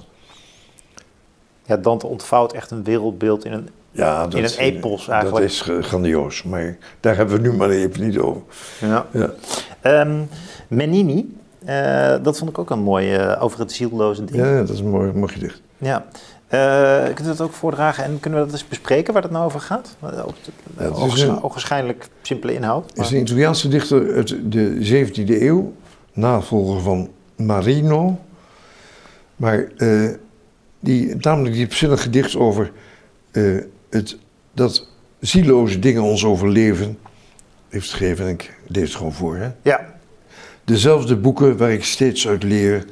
[1.65, 5.41] Ja, Dante ontvouwt echt een wereldbeeld in een ja, dat, in een epos eigenlijk.
[5.41, 8.41] Dat is grandioos, maar daar hebben we nu maar even niet over.
[8.79, 9.05] Ja.
[9.11, 9.29] ja.
[10.01, 10.29] Um,
[10.67, 11.35] Menini,
[11.67, 14.43] uh, dat vond ik ook een mooi uh, over het zielloze ding.
[14.43, 15.61] Ja, dat is een mooi, mooi gedicht.
[15.77, 16.05] Ja.
[16.49, 19.45] Uh, kunt u dat ook voordragen en kunnen we dat eens bespreken waar het nou
[19.45, 19.95] over gaat?
[20.01, 20.25] Ja,
[21.41, 22.89] Ogenschijnlijk simpele inhoud.
[22.89, 25.73] Het is een Italiaanse dichter uit de 17e eeuw,
[26.13, 28.19] navolger van Marino.
[29.35, 29.67] Maar
[30.79, 32.71] die namelijk diepzinnig gedicht over
[33.91, 34.17] het,
[34.53, 34.87] dat
[35.19, 36.97] zieloze dingen ons overleven,
[37.69, 39.37] heeft geschreven en ik lees het gewoon voor.
[39.37, 39.49] Hè?
[39.63, 39.99] Ja.
[40.63, 42.85] Dezelfde boeken waar ik steeds uit leer,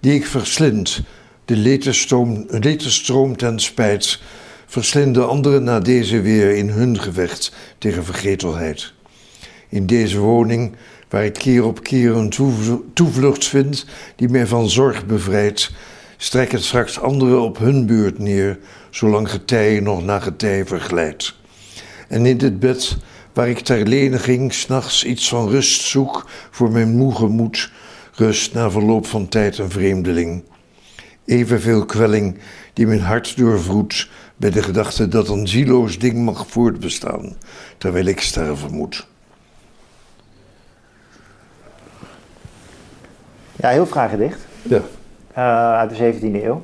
[0.00, 1.02] die ik verslind,
[1.44, 4.20] de letenstroom, ten spijt,
[4.66, 8.92] verslinden anderen na deze weer in hun gevecht tegen vergetelheid.
[9.68, 10.76] In deze woning,
[11.08, 12.30] waar ik keer op keer een
[12.94, 13.86] toevlucht vind
[14.16, 15.72] die mij van zorg bevrijdt,
[16.22, 18.58] strekken straks anderen op hun beurt neer,
[18.90, 21.34] zolang getij nog na getij verglijdt.
[22.08, 22.96] En in dit bed,
[23.32, 27.70] waar ik ter leniging s'nachts iets van rust zoek voor mijn moe gemoed,
[28.14, 30.44] rust na verloop van tijd een vreemdeling.
[31.24, 32.38] Evenveel kwelling
[32.72, 37.36] die mijn hart doorvroedt bij de gedachte dat een zieloos ding mag voortbestaan,
[37.78, 39.06] terwijl ik sterven moet.
[43.56, 44.38] Ja, heel fraai gedicht.
[44.62, 44.82] Ja.
[45.32, 46.62] Eh, uit de 17e eeuw.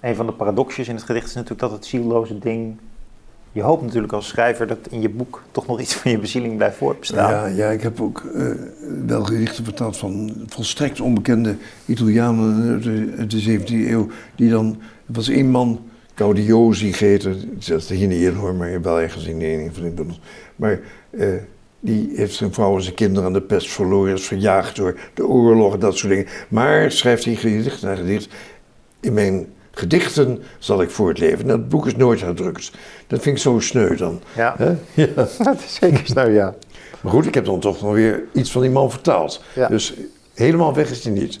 [0.00, 2.76] Een van de paradoxjes in het gedicht is natuurlijk dat het zielloze ding.
[3.52, 6.56] Je hoopt natuurlijk als schrijver dat in je boek toch nog iets van je bezieling
[6.56, 7.30] blijft voortbestaan.
[7.30, 8.46] Ja, ja, ik heb ook eh,
[9.06, 14.08] wel gedichten vertaald van volstrekt onbekende Italianen uit de, uit de 17e eeuw.
[14.34, 15.80] Die dan, er was één man,
[16.14, 20.20] Gaudiosi heette, dat is hier niet in hoor, maar wel ergens in een van bundels.
[20.56, 21.28] Maar eh,
[21.80, 25.26] die heeft zijn vrouw en zijn kinderen aan de pest verloren, is verjaagd door de
[25.26, 26.26] oorlog en dat soort dingen.
[26.48, 28.28] Maar schrijft hij gedicht na gedicht.
[29.00, 31.48] In mijn gedichten zal ik voortleven.
[31.48, 32.70] Het boek is nooit uitgedrukt.
[33.06, 34.20] Dat vind ik zo sneu dan.
[34.36, 34.56] Ja?
[34.94, 35.06] Ja.
[35.42, 36.54] dat is zeker snel, ja.
[37.00, 39.42] Maar goed, ik heb dan toch nog weer iets van die man vertaald.
[39.54, 39.68] Ja.
[39.68, 39.94] Dus
[40.34, 41.40] helemaal weg is hij niet.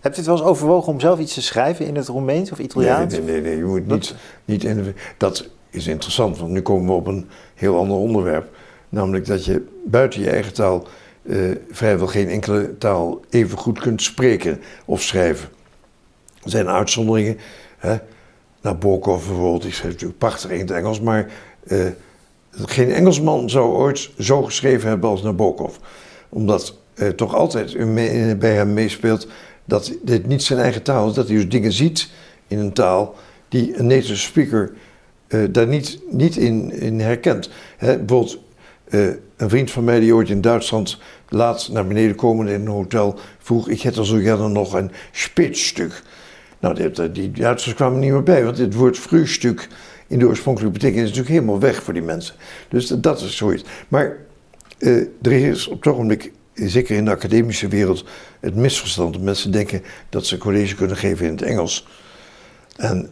[0.00, 2.58] Heb je het wel eens overwogen om zelf iets te schrijven in het Roemeens of
[2.58, 3.12] Nee, Italiaans?
[3.12, 4.14] nee, nee, nee, je moet Dat- niet,
[4.44, 8.56] niet in, dat is interessant, want nu komen we op een heel ander onderwerp.
[8.88, 10.86] Namelijk dat je buiten je eigen taal
[11.22, 11.38] eh,
[11.70, 15.48] vrijwel geen enkele taal even goed kunt spreken of schrijven.
[16.42, 17.38] Er zijn uitzonderingen.
[17.78, 17.96] Hè?
[18.60, 21.32] Nabokov bijvoorbeeld, die schreef natuurlijk prachtig in het Engels, maar
[21.66, 21.86] eh,
[22.50, 25.76] geen Engelsman zou ooit zo geschreven hebben als Nabokov.
[26.28, 27.76] Omdat eh, toch altijd
[28.38, 29.28] bij hem meespeelt
[29.64, 32.08] dat dit niet zijn eigen taal is, dat hij dus dingen ziet
[32.46, 33.14] in een taal
[33.48, 34.72] die een native speaker
[35.28, 37.50] eh, daar niet, niet in, in herkent.
[37.76, 38.38] Hè, bijvoorbeeld
[38.88, 42.66] eh, een vriend van mij die ooit in Duitsland laat naar beneden komen in een
[42.66, 46.02] hotel vroeg, ik hätte zo gerne nog een spitstuk.
[46.60, 49.68] Nou, die, die Duitsers kwamen niet meer bij, want het woord frühstuk
[50.06, 52.34] in de oorspronkelijke betekenis is natuurlijk helemaal weg voor die mensen.
[52.68, 53.64] Dus dat, is zoiets.
[53.88, 54.16] Maar
[54.78, 58.04] eh, er is op het ogenblik, zeker in de academische wereld,
[58.40, 61.86] het misverstand mensen denken dat ze college kunnen geven in het Engels.
[62.76, 63.10] En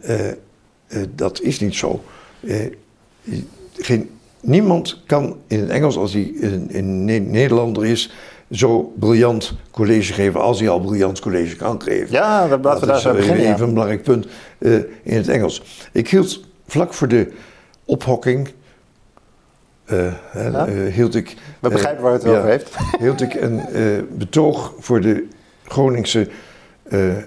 [1.15, 2.03] dat is niet zo.
[2.47, 2.55] Eh,
[3.73, 4.09] geen,
[4.41, 8.13] niemand kan in het Engels, als hij een, een Ne- Nederlander is,
[8.51, 12.11] zo briljant college geven als hij al briljant college kan geven.
[12.11, 13.43] Ja, dan laten we daar Dat zo beginnen.
[13.43, 13.53] ja.
[13.53, 15.61] even een belangrijk punt eh, in het Engels.
[15.91, 17.31] Ik hield vlak voor de
[17.85, 18.49] ophokking,
[19.85, 20.67] eh, Ja?
[20.67, 21.27] eh, hield ik...
[21.59, 22.75] We eh, begrijpen waar het ja, over heeft.
[22.99, 25.27] hield ik een eh, betoog voor de
[25.67, 26.27] Groningse
[26.83, 27.23] eh eh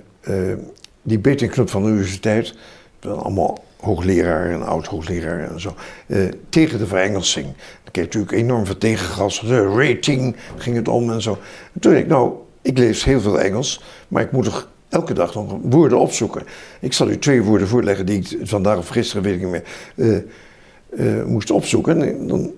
[1.03, 2.55] die Betenclub van de universiteit.
[3.01, 5.75] Wel Allemaal hoogleraar en oud-hoogleraar en zo.
[6.07, 7.47] eh, tegen de verengelsing.
[7.47, 9.41] Daar kreeg ik natuurlijk enorm veel tegengas.
[9.41, 11.33] De rating ging het om en zo.
[11.75, 12.33] En toen dacht ik, nou,
[12.63, 16.43] ik lees heel veel Engels, maar ik moet toch elke dag nog woorden opzoeken.
[16.81, 19.65] Ik zal u twee woorden voorleggen die ik vandaag of gisteren, weet ik niet meer,
[19.95, 22.03] eh, eh, moest opzoeken.
[22.03, 22.53] En dan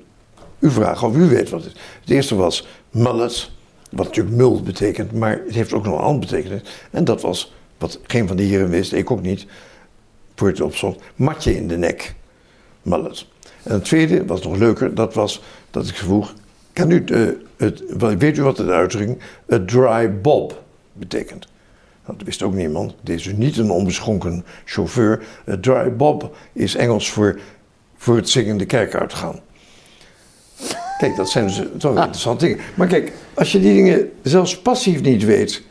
[0.58, 1.80] u vragen of u weet wat het is.
[2.00, 3.50] Het eerste was mullet,
[3.90, 6.62] wat natuurlijk mul betekent, maar het heeft ook nog een andere betekenis.
[6.90, 9.46] En dat was, wat geen van de heren wist, ik ook niet,
[10.40, 12.14] voor het opzocht, matje in de nek.
[12.82, 13.26] Mullet.
[13.62, 16.34] En het tweede was nog leuker, dat was dat ik vroeg,
[16.72, 17.04] kan u,
[17.56, 17.82] het,
[18.18, 19.18] weet u wat het uitdrukking,
[19.52, 21.46] a dry bob betekent?
[22.04, 22.94] Nou, dat wist ook niemand.
[23.00, 25.22] Dit is dus niet een onbeschonken chauffeur.
[25.48, 27.40] A dry bob is Engels voor,
[27.96, 29.40] voor het zingende kerk uitgaan.
[30.98, 32.60] Kijk, dat zijn dus toch interessante dingen.
[32.74, 35.62] Maar kijk, als je die dingen zelfs passief niet weet,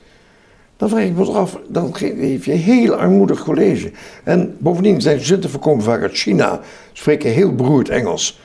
[0.80, 3.92] dan vraag ik me af, dan geef je heel armoedig college.
[4.24, 6.60] En bovendien zijn studenten voorkomen vaak uit China,
[6.94, 8.40] spreken heel beroerd Engels.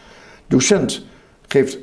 [0.47, 1.05] Docent
[1.47, 1.79] geeft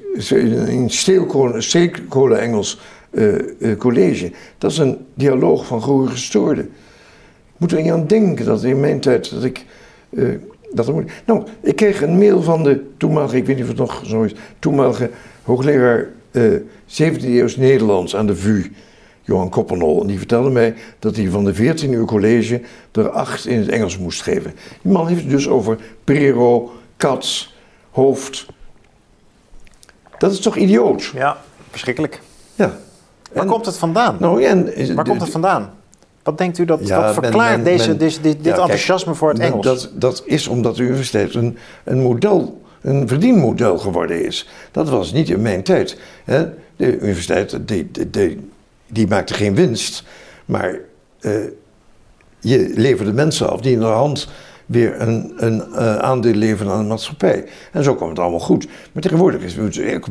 [0.67, 3.35] in steelkolen, steelkolen Engels eh,
[3.71, 4.31] eh, college.
[4.57, 6.63] Dat is een dialoog van goede gestoorden.
[6.65, 9.65] Ik moet er niet aan denken dat in mijn tijd dat ik.
[10.09, 10.25] eh,
[10.71, 11.11] dat moet.
[11.25, 14.21] Nou, ik kreeg een mail van de toenmalige, ik weet niet of het nog zo
[14.21, 15.09] is, toenmalige
[15.43, 16.43] hoogleraar eh
[16.85, 18.71] 17e eeuws Nederlands aan de VU,
[19.21, 20.01] Johan Koppenol.
[20.01, 23.67] En die vertelde mij dat hij van de 14 uur college er acht in het
[23.69, 24.53] Engels moest geven.
[24.81, 27.49] Die man heeft het dus over Prero, Katz,
[27.91, 28.45] Hoofd.
[30.17, 31.11] Dat is toch idioot?
[31.15, 31.37] Ja,
[31.69, 32.21] verschrikkelijk.
[32.55, 32.77] Ja.
[33.33, 34.15] Waar En- komt het vandaan?
[34.19, 35.73] Nou, en, Waar komt het vandaan?
[36.23, 39.13] Wat denkt u dat, Ja, men- verklaart men- deze, men- dit, dit Ja, kijk, enthousiasme
[39.15, 39.65] voor het dat- Engels?
[39.65, 44.49] Dat, dat is omdat de universiteit een, een model, een verdienmodel geworden is.
[44.71, 45.97] Dat was niet in mijn tijd.
[46.23, 46.45] Hè.
[46.75, 48.49] De universiteit, die, die, die,
[48.91, 50.03] die maakte geen winst,
[50.45, 50.79] maar
[51.19, 51.33] eh,
[52.39, 54.27] je leverde mensen af die in de hand
[54.65, 57.45] weer een, een eh, aandeel leveren aan de maatschappij.
[57.71, 58.67] En zo kwam het allemaal goed.
[58.91, 59.55] Maar tegenwoordig is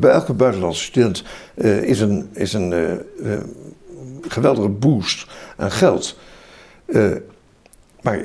[0.01, 3.01] bij elke buitenlandse student eh, is een, is een
[4.29, 6.19] geweldige boost aan geld.
[8.03, 8.21] Maar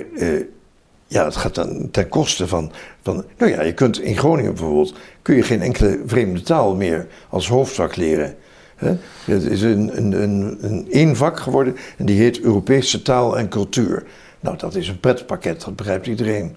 [1.07, 3.25] ja, het gaat dan ten koste van, van.
[3.37, 4.93] Nou ja, je kunt in Groningen bijvoorbeeld.
[5.21, 8.35] kun je geen enkele vreemde taal meer als hoofdvak leren.
[8.75, 8.95] Hè?
[9.25, 13.49] Het is een, een, een, een één vak geworden en die heet Europese taal en
[13.49, 14.03] cultuur.
[14.39, 16.55] Nou, dat is een pretpakket, dat begrijpt iedereen.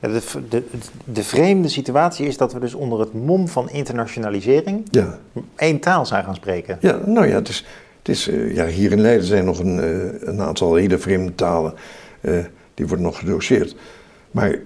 [0.00, 0.62] Ja, de, de,
[1.04, 5.18] de, vreemde situatie is dat we dus onder het mom van internationalisering Ja,
[5.56, 6.78] één taal zijn gaan spreken.
[6.80, 7.64] ja nou ja, het is,
[7.98, 11.34] het is, eh, ja, hier in Leiden zijn nog een, eh, een aantal hele vreemde
[11.34, 11.74] talen.
[12.20, 12.38] eh,
[12.74, 13.76] die worden nog gedoseerd.
[14.30, 14.58] Maar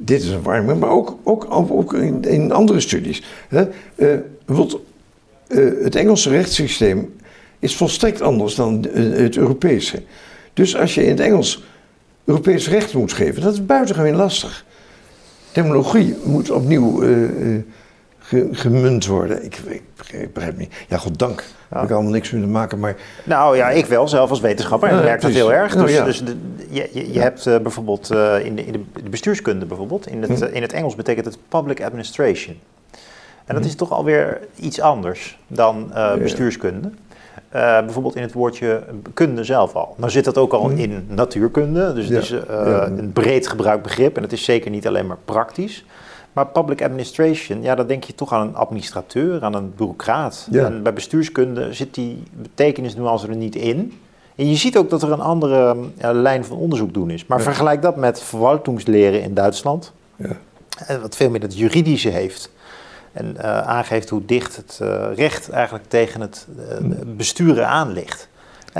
[0.00, 3.22] dit is een warme, maar ook, ook, ook, in, in andere studies.
[3.48, 3.68] Hè?
[3.94, 4.18] Eh,
[5.82, 7.14] het Engelse rechtssysteem
[7.58, 10.02] is volstrekt anders dan eh, het Europese.
[10.52, 11.64] Dus als je in het Engels
[12.24, 14.64] Europees recht moet geven, dat is buitengewoon lastig.
[15.52, 17.62] Terminologie moet opnieuw eh, eh,
[18.18, 19.44] ge- gemunt worden.
[19.44, 20.74] Ik, ik begrijp- begrijp niet.
[20.88, 21.36] Ja, goddank.
[21.68, 24.40] Daar heb ik allemaal niks mee te maken, maar Nou ja, ik wel, zelf als
[24.40, 24.88] wetenschapper.
[24.88, 25.74] En ik merk dat heel erg.
[25.74, 26.04] Nou, Dus, ja.
[26.04, 26.36] dus de,
[26.70, 30.38] je, je, je hebt eh, bijvoorbeeld eh, in, de, in de bestuurskunde bijvoorbeeld, in het,
[30.38, 30.42] Hm.
[30.44, 32.56] eh, in het Engels betekent het public administration.
[33.44, 36.90] En dat is toch alweer iets anders dan eh, bestuurskunde.
[37.48, 38.82] Eh, bijvoorbeeld in het woordje
[39.14, 39.94] kunde zelf al.
[39.98, 40.76] Nou zit dat ook al Hm.
[40.78, 44.70] in natuurkunde, dus Ja, het is eh, een breed gebruikt begrip en het is zeker
[44.70, 45.84] niet alleen maar praktisch.
[46.32, 50.48] Maar public administration, ja, dan denk je toch aan een administrateur, aan een bureaucraat.
[50.50, 50.64] Ja.
[50.64, 53.98] En bij bestuurskunde zit die betekenisnuance er niet in.
[54.34, 57.26] En je ziet ook dat er een andere lijn van onderzoek doen is.
[57.26, 57.44] Maar Ja.
[57.44, 60.36] vergelijk dat met verwaltungsleren in Duitsland, ja.
[61.00, 62.50] wat veel meer het juridische heeft.
[63.14, 66.76] En eh, aangeeft hoe dicht het eh, recht eigenlijk tegen het eh,
[67.16, 68.28] besturen aan ligt.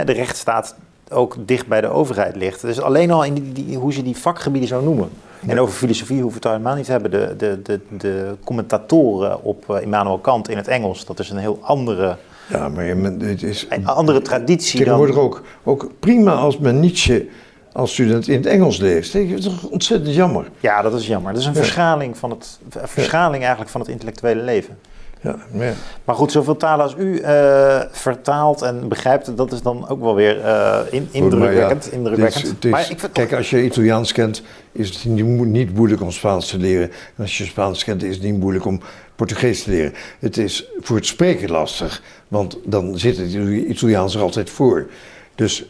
[0.05, 0.75] De rechtsstaat
[1.11, 2.61] ook dicht bij de overheid ligt.
[2.61, 5.09] Dus alleen al in die, die- hoe ze die vakgebieden zo noemen.
[5.47, 7.11] En over filosofie hoeven we het al helemaal niet te hebben.
[7.11, 11.59] De, de, de, de commentatoren op Immanuel Kant in het Engels, dat is een heel
[11.63, 12.17] andere,
[12.49, 15.25] ja maar het is een andere traditie tegenwoordig dan...
[15.25, 17.27] ook, ook prima als men Nietzsche
[17.75, 19.13] als student in het Engels leest.
[19.13, 20.45] Dat is toch ontzettend jammer.
[20.61, 21.33] Ja, dat is jammer.
[21.33, 21.61] Dat is een Ja.
[21.61, 24.79] verschaling, van het, verschaling eigenlijk van het intellectuele leven.
[25.21, 25.73] Ja, maar ja.
[26.05, 30.15] Maar goed, zoveel talen als u eh, vertaalt en begrijpt, dat is dan ook wel
[30.15, 31.93] weer eh, in, indrukwekkend.
[31.93, 32.45] indrukwekkend.
[32.45, 35.05] is- het is- maar ik kijk, als je Italiaans kent, is het
[35.45, 36.91] niet moeilijk om Spaans te leren.
[36.91, 38.81] En als je Spaans kent, is het niet moeilijk om
[39.17, 39.93] Portugees te leren.
[40.19, 43.33] Het is voor het spreken lastig, want dan zit het
[43.69, 44.87] Italiaans er altijd voor.
[45.35, 45.65] Dus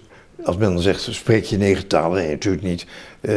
[0.45, 2.23] als men dan zegt, spreek je negen talen?
[2.23, 2.87] Nee, natuurlijk niet.
[3.21, 3.35] Eh,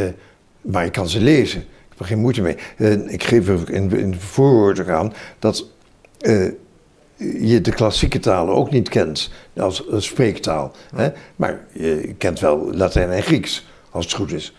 [0.60, 1.60] maar je kan ze lezen.
[1.60, 2.56] Ik heb er geen moeite mee.
[2.76, 5.64] En ik geef er in, in het voorwoord ook aan dat
[6.18, 6.50] eh,
[7.18, 10.72] je de klassieke talen ook niet kent als, als spreektaal.
[10.94, 11.10] Hè?
[11.36, 14.54] Maar je kent wel Latijn en Grieks, als het goed is.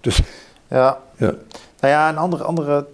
[0.00, 0.20] Dus
[0.68, 1.34] ja, ja,
[1.80, 2.86] nou ja, een andere, andere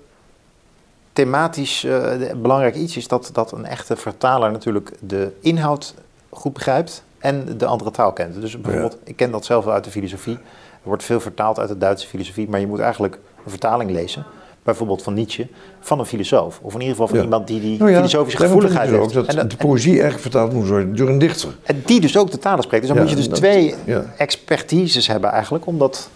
[1.13, 5.95] thematisch eh, belangrijk iets is dat, dat een echte vertaler natuurlijk de inhoud
[6.31, 8.41] goed begrijpt en de andere taal kent.
[8.41, 10.35] Dus bijvoorbeeld, ik ken dat zelf wel uit de filosofie.
[10.35, 14.25] Er wordt veel vertaald uit de Duitse filosofie, maar je moet eigenlijk een vertaling lezen.
[14.63, 15.49] Bijvoorbeeld van Nietzsche,
[15.81, 16.59] van een filosoof.
[16.63, 17.23] Of in ieder geval van Ja.
[17.25, 19.17] iemand die die Nou ja, filosofische gevoeligheid dus heeft.
[19.17, 21.49] ook dat En de poëzie erg vertaald moet worden door een dichter.
[21.63, 22.83] En die dus ook de talen spreekt.
[22.87, 24.05] Dus dan Ja, moet je dus dat- twee ja.
[24.17, 26.09] expertises hebben eigenlijk om dat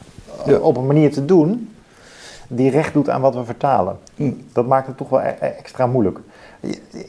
[0.45, 0.59] eh, Ja.
[0.59, 1.73] op een manier te doen
[2.49, 3.99] die recht doet aan wat we vertalen.
[4.17, 4.33] Hm.
[4.53, 6.19] Dat maakt het toch wel e- e- extra moeilijk.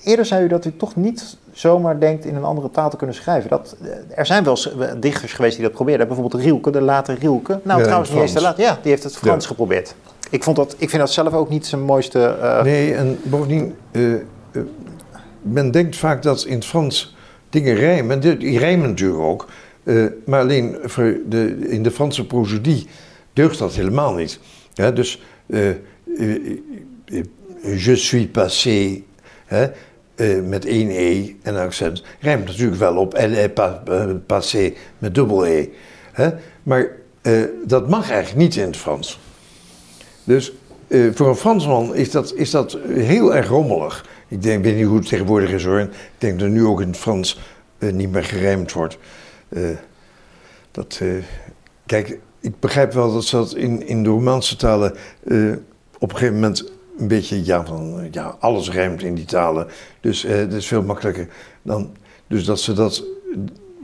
[0.03, 3.15] Eerder zei u dat u toch niet zomaar denkt in een andere taal te kunnen
[3.15, 3.49] schrijven.
[3.49, 4.57] Dat, eh, er zijn wel
[4.99, 6.07] dichters geweest die dat probeerden.
[6.07, 7.59] Bijvoorbeeld Rielke, de late Rielke.
[7.63, 8.61] Nou, Ja, trouwens niet eens de late.
[8.61, 9.49] Ja, die heeft het Frans Ja.
[9.49, 9.95] geprobeerd.
[10.29, 12.19] Ik, vond dat, ik vind dat zelf ook niet zijn mooiste...
[12.25, 14.01] eh, Nee, en bovendien, eh,
[15.41, 17.15] men denkt vaak dat in het Frans
[17.49, 18.19] dingen rijmen.
[18.19, 19.47] Die, rijmen natuurlijk ook.
[20.25, 22.87] maar alleen voor de, in de Franse prosodie
[23.33, 24.39] deugt dat helemaal niet.
[24.73, 25.21] Ja, dus
[27.77, 29.01] je suis passé
[29.49, 29.67] hè,
[30.15, 33.09] eh, met één e en accent rijmt natuurlijk wel op
[33.53, 35.69] pa- eh, passé met dubbel e.
[36.11, 36.29] Hè?
[36.63, 36.87] Maar
[37.21, 39.19] eh, dat mag eigenlijk niet in het Frans.
[40.23, 40.53] Dus
[40.89, 44.05] voor een Fransman is dat, is dat heel erg rommelig.
[44.27, 45.79] Ik denk, weet niet hoe het tegenwoordig is hoor.
[45.79, 47.39] Ik denk dat nu ook in het Frans
[47.79, 48.97] niet meer gerijmd wordt.
[50.71, 51.01] Dat,
[51.85, 54.91] kijk, ik begrijp wel dat ze dat in, in de Romaanse talen
[55.99, 59.67] op een gegeven moment een beetje, ja, van, ja, alles rijmt in die talen.
[60.01, 61.27] Dus eh dat is veel makkelijker
[61.61, 61.91] dan.
[62.27, 63.03] Dus dat ze dat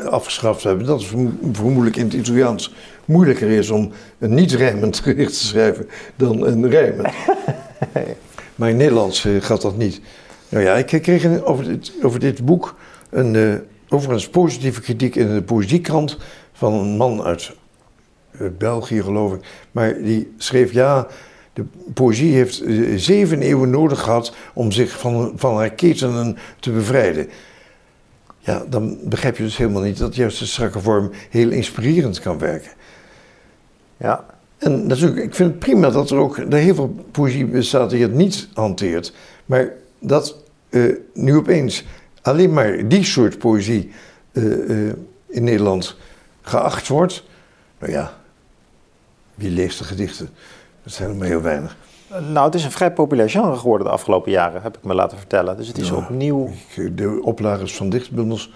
[0.10, 2.74] afgeschaft hebben, dat is vermo- vermoedelijk in het Italiaans
[3.06, 7.08] moeilijker is om een niet-rijmend gedicht te schrijven dan een rijmend.
[8.56, 10.02] maar in Nederlands eh, gaat dat niet.
[10.50, 12.76] Nou ja, ik kreeg een- over dit, over dit boek
[13.10, 13.54] een eh,
[13.90, 16.18] overigens positieve kritiek in de Poëziekrant
[16.54, 17.52] van een man uit
[18.32, 19.46] eh, België, geloof ik.
[19.72, 21.08] Maar die schreef, ja,
[21.56, 26.72] de poëzie heeft eh, zeven eeuwen nodig gehad om zich van, van haar ketenen te
[26.72, 27.28] bevrijden.
[28.40, 32.38] Ja, dan begrijp je dus helemaal niet dat juist de strakke vorm heel inspirerend kan
[32.38, 32.72] werken.
[33.98, 34.26] Ja.
[34.58, 38.02] En natuurlijk, ik vind het prima dat er ook er heel veel poëzie bestaat die
[38.02, 39.14] het niet hanteert.
[39.46, 40.38] Maar dat
[40.70, 41.86] uh, nu opeens
[42.22, 43.92] alleen maar die soort poëzie
[44.32, 44.94] uh,
[45.28, 45.98] in Nederland
[46.42, 47.24] geacht wordt.
[47.80, 48.18] Nou ja,
[49.36, 50.30] wie leest de gedichten?
[50.86, 51.78] Dat zijn er maar heel weinig.
[52.32, 55.18] Nou, het is een vrij populair genre geworden de afgelopen jaren, heb ik me laten
[55.18, 55.58] vertellen.
[55.58, 56.50] Dus het is ja, opnieuw.
[56.92, 58.54] De oplagers van dichtbundels.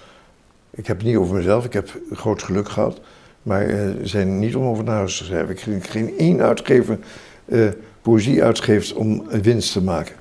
[0.69, 2.99] Ik heb het niet over mezelf, ik heb groot geluk gehad.
[3.43, 5.49] Maar uh, zijn niet om over naar huis te schrijven.
[5.49, 6.99] Ik geen, geen één uitgever
[7.45, 7.69] uh,
[8.01, 10.15] poëzie uitgeeft om winst te maken.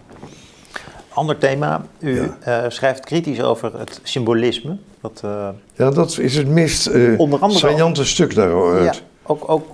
[1.08, 1.84] Ander thema.
[1.98, 2.64] U ja.
[2.64, 4.76] uh, schrijft kritisch over het symbolisme.
[5.00, 5.20] Dat,
[5.74, 6.90] ja, dat is het meest
[7.46, 8.94] saillante stuk daaruit.
[8.94, 9.66] Ja, ook, ook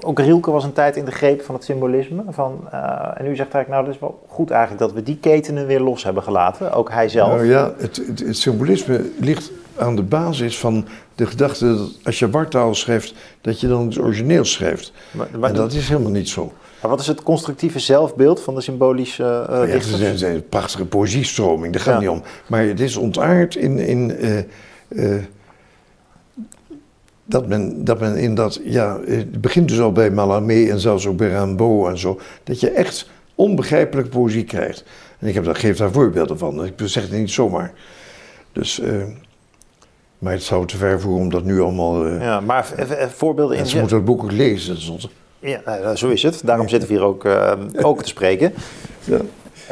[0.00, 2.22] ook Rielke was een tijd in de greep van het symbolisme.
[2.28, 5.18] Van, uh, en u zegt eigenlijk, nou, dat is wel goed eigenlijk dat we die
[5.20, 6.72] ketenen weer los hebben gelaten.
[6.72, 7.28] Ook hij zelf.
[7.28, 12.18] Nou ja, het, het, het symbolisme ligt aan de basis van de gedachte dat als
[12.18, 14.92] je wartaal schrijft, dat je dan het origineel schrijft.
[15.10, 16.52] Maar, maar en dat is helemaal niet zo.
[16.80, 20.48] Maar wat is het constructieve zelfbeeld van de symbolische uh, ja, Het is een, een
[20.48, 22.00] prachtige poëziestroming, daar gaat ja.
[22.00, 22.22] niet om.
[22.46, 23.78] Maar het is ontaard in...
[23.78, 24.38] in uh,
[24.88, 25.22] uh,
[27.26, 31.06] dat men, dat men in dat, ja, het begint dus al bij Mallarmé en zelfs
[31.06, 34.84] ook bij Rimbaud en zo, dat je echt onbegrijpelijke poëzie krijgt.
[35.18, 37.72] En ik heb geef daar voorbeelden van, ik zeg het niet zomaar.
[38.52, 39.02] Dus, uh,
[40.18, 42.06] maar het zou te ver voeren om dat nu allemaal...
[42.06, 42.66] Uh, ja, maar
[43.14, 43.66] voorbeelden in...
[43.66, 44.80] Ze moeten het boek ook lezen.
[44.80, 45.08] Soms.
[45.38, 46.40] Ja, nou, zo is het.
[46.44, 48.52] Daarom zitten we hier ook, uh, ook te spreken.
[49.04, 49.18] Ja.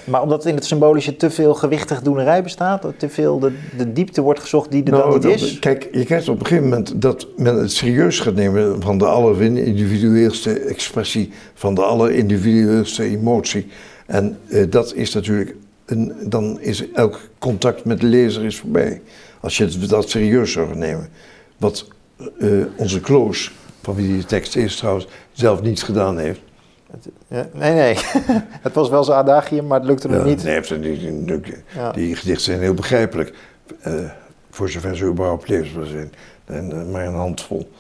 [0.05, 4.21] Maar omdat in het symbolische te veel gewichtig doenerij bestaat, te veel de, de diepte
[4.21, 5.59] wordt gezocht die er nou, dan niet is?
[5.59, 9.07] Kijk, je krijgt op een gegeven moment dat men het serieus gaat nemen van de
[9.07, 13.67] allerindividueelste expressie, van de allerindividueelste emotie.
[14.07, 19.01] En uh, dat is natuurlijk, een, dan is elk contact met de lezer is voorbij.
[19.41, 21.09] Als je het, dat serieus zou nemen.
[21.57, 21.89] Wat
[22.39, 26.41] uh, onze Kloos, van wie die tekst is trouwens, zelf niets gedaan heeft.
[27.29, 27.97] Ja, nee, nee.
[28.67, 30.45] het was wel zijn adagium, maar het lukte hem niet.
[30.45, 31.43] Nee, die,
[31.93, 33.35] die gedichten zijn heel begrijpelijk.
[33.87, 33.95] Uh,
[34.51, 36.13] voor zover ze überhaupt leesbaar zijn.
[36.45, 37.71] En, uh, maar een handvol.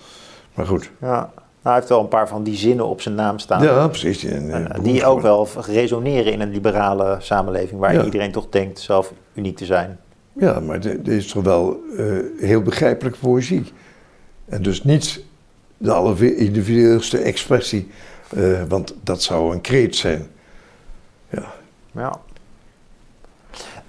[0.55, 0.91] Maar goed.
[1.01, 1.09] Ja.
[1.09, 1.29] Nou,
[1.62, 3.62] hij heeft wel een paar van die zinnen op zijn naam staan.
[3.62, 4.21] Ja, precies.
[4.21, 4.41] Die,
[4.83, 8.05] die ook wel resoneren in een liberale samenleving, waar ja.
[8.05, 9.99] iedereen toch denkt zelf uniek te zijn.
[10.33, 11.81] Ja, maar dit is toch wel
[12.39, 13.73] heel begrijpelijke poëzie.
[14.45, 15.25] En dus niet
[15.77, 17.91] de allerindividueelste expressie
[18.37, 20.26] uh, want dat zou een kreet zijn.
[21.28, 21.45] Ja.
[21.93, 22.20] ja.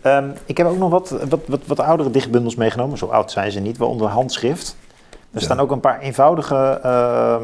[0.05, 2.97] Um, ik heb ook nog wat, wat, wat, wat, oudere dichtbundels meegenomen.
[2.97, 4.75] Zo oud zijn ze niet, waaronder handschrift.
[5.31, 7.37] Er staan ook een paar eenvoudige, uh,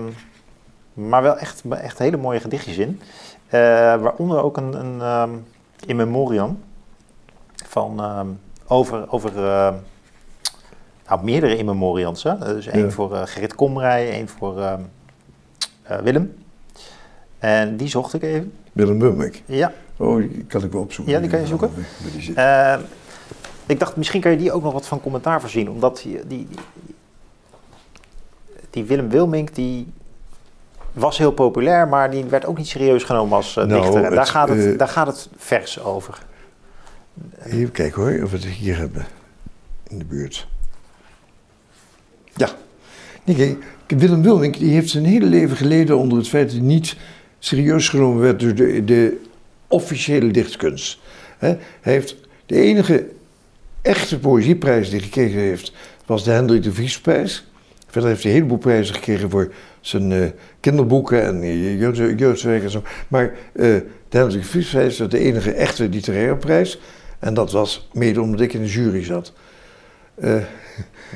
[0.93, 3.01] maar wel echt, echt hele mooie gedichtjes in.
[3.45, 3.51] Uh,
[4.01, 5.45] waaronder ook een, een um,
[5.85, 6.59] in memoriam
[7.65, 9.73] van um, over, over uh,
[11.07, 12.23] nou, meerdere in memoriams.
[12.23, 12.37] Hè?
[12.37, 12.91] Dus één ja.
[12.91, 14.79] voor uh, Gerrit Komrij, één voor
[16.03, 16.40] Willem.
[17.41, 18.53] En die zocht ik even.
[18.71, 19.41] Willem Bummek?
[19.45, 19.73] Ja.
[19.97, 21.13] Oh, die kan ik wel opzoeken.
[21.13, 21.71] Ja, die kan je zoeken.
[22.37, 22.77] Uh,
[23.65, 25.69] ik dacht, misschien kan je die ook nog wat van commentaar voorzien.
[25.69, 26.47] Omdat die, die,
[28.69, 29.87] die Willem Wilmink, die
[30.91, 34.03] was heel populair, maar die werd ook niet serieus genomen als uh, nou, dichter.
[34.03, 36.25] En daar, gaat het, uh, daar gaat het vers over.
[37.43, 39.05] Even kijken hoor, of we het hier hebben.
[39.87, 40.47] In de buurt.
[42.35, 42.49] Ja.
[43.23, 46.97] Nee, Willem Wilmink die heeft zijn hele leven geleden onder het feit dat hij niet
[47.43, 49.17] serieus genomen werd door de, de
[49.67, 50.99] officiële dichtkunst.
[51.81, 52.15] Heeft
[52.45, 53.07] de enige
[53.81, 55.73] echte poëzieprijs die hij gekregen heeft,
[56.05, 57.45] was de Hendrik de Vriesprijs.
[57.87, 60.25] Verder heeft hij een heleboel prijzen gekregen voor zijn uh,
[60.59, 62.83] kinderboeken en jeugd, jeugdwerk en zo.
[63.07, 63.65] Maar uh,
[64.09, 66.79] de Hendrik de Vriesprijs was de enige echte literaire prijs.
[67.19, 69.33] En dat was mede omdat ik in de jury zat.
[70.21, 70.41] Uh,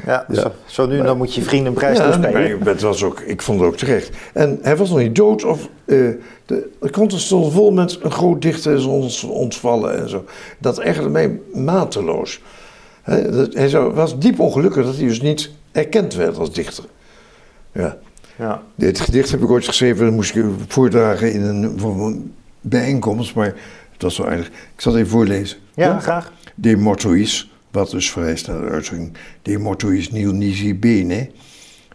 [0.06, 0.41] ja, ja.
[0.41, 2.64] Zo, zo, nu dan moet je vrienden een prijs ja, toespelen.
[2.64, 4.10] het was ook, ik vond het ook terecht.
[4.34, 5.43] En hij was nog niet dood.
[5.43, 6.10] Of, uh,
[6.45, 10.26] de, de stond vol met een groot dichter is ons ontvallen en zo.
[10.58, 12.41] Dat ergerde mij mateloos.
[13.01, 16.84] Hij, dat, hij zou, was diep ongelukkig dat hij dus niet erkend werd als dichter.
[17.72, 17.97] Ja.
[18.38, 18.62] ja.
[18.76, 23.56] Dit gedicht heb ik ooit geschreven, dat moest ik voordragen in een, bijeenkomst, maar
[23.91, 24.47] het was zo aardig.
[24.47, 25.58] Ik zal het even voorlezen.
[25.74, 25.99] Ja, ja?
[25.99, 26.32] graag.
[26.56, 29.11] De mortuis wat dus vereist naar de uitdrukking
[29.41, 31.30] de mortuis nil nisi bene,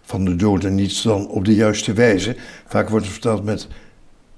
[0.03, 2.37] van de doden niets dan op de juiste wijze.
[2.66, 3.68] Vaak wordt het verteld met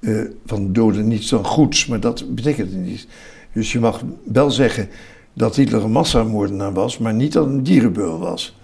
[0.00, 3.06] uh, van de doden niets dan goeds, maar dat betekent niet.
[3.52, 4.88] Dus je mag wel zeggen
[5.32, 8.56] dat Hitler een massamoordenaar was, maar niet dat een dierenbeul was.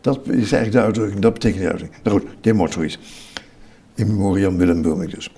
[0.00, 2.02] Dat is eigenlijk de uitdrukking, dat betekent de uitdrukking.
[2.02, 2.98] Nou goed, de mortuis.
[3.94, 5.30] In memoriam Willem Wilming dus.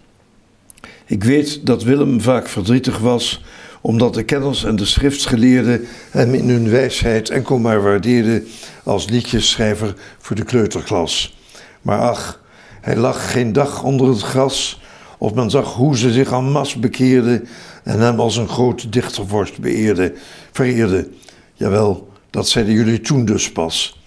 [1.07, 3.43] Ik weet dat Willem vaak verdrietig was
[3.81, 8.47] omdat de kenners en de schriftgeleerden hem in hun wijsheid enkel maar waardeerden
[8.85, 11.37] als liedjesschrijver voor de kleuterklas.
[11.83, 12.41] Maar ach,
[12.81, 14.81] Hij lag geen dag onder het gras,
[15.19, 17.49] of men zag hoe ze zich en masse bekeerden
[17.85, 20.13] en hem als een grote dichtervorst beëerde,
[20.53, 21.09] vereerde.
[21.55, 24.01] Jawel, dat zeiden jullie toen dus pas.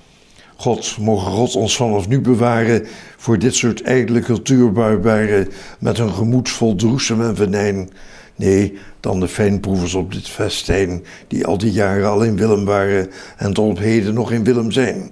[0.56, 2.86] God, mogen God ons vanaf nu bewaren
[3.18, 5.50] voor dit soort ijdele cultuurbarbaren
[5.80, 7.90] met een gemoed vol droesem en venijn.
[8.36, 13.10] Nee, dan de fijnproevers op dit festijn, die al die jaren al in Willem waren
[13.38, 15.12] en tot op heden nog in Willem zijn.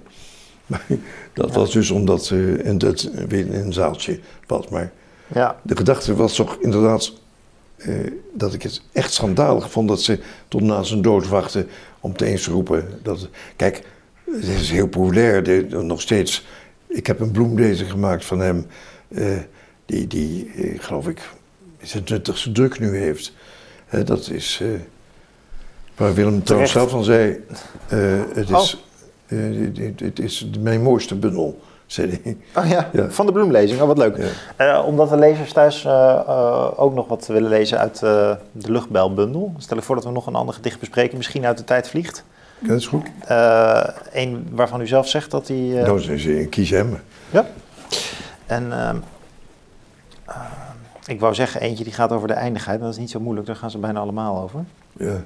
[0.66, 0.86] Maar
[1.32, 4.68] dat was dus omdat ze in, het, in een zaaltje was.
[4.68, 4.92] Maar
[5.34, 7.12] Ja, de gedachte was toch inderdaad
[7.76, 7.94] eh,
[8.34, 10.18] dat ik het echt schandalig vond dat ze
[10.48, 11.68] tot na zijn dood wachten
[12.00, 12.88] om te eens te roepen.
[13.02, 13.82] Dat, kijk,
[14.30, 16.46] het is heel populair, de- nog steeds.
[16.88, 18.66] Ik heb een bloemlezer gemaakt van hem,
[19.08, 19.26] eh,
[19.86, 21.20] die, die eh, geloof ik,
[21.82, 23.32] zijn twintigste druk nu heeft.
[23.86, 24.68] Hè, dat is, eh,
[25.96, 27.44] waar Willem trouwens zelf van zei,
[27.88, 27.98] eh,
[28.34, 28.84] het, is,
[29.26, 29.38] eh,
[29.76, 32.36] het, het is mijn mooiste bundel, zei hij.
[32.64, 33.10] Oh ja, Ja.
[33.10, 33.80] van de bloemlezing.
[33.80, 34.16] Oh, wat leuk.
[34.16, 34.76] Ja.
[34.78, 35.92] Eh, omdat de lezers thuis eh,
[36.26, 39.54] eh, ook nog wat willen lezen uit eh, de luchtbelbundel.
[39.58, 42.24] Stel ik voor dat we nog een ander gedicht bespreken, misschien uit de tijd vliegt.
[42.58, 43.06] Dat is goed.
[44.12, 45.78] Eén waarvan u zelf zegt dat hij...
[45.78, 46.98] eh, Nou, ze- ze- kies hem.
[47.30, 47.46] Ja.
[48.46, 48.96] En ehm,
[51.06, 53.46] ik wou zeggen, eentje die gaat over de eindigheid, maar dat is niet zo moeilijk,
[53.46, 54.64] daar gaan ze bijna allemaal over.
[54.92, 55.24] Ja.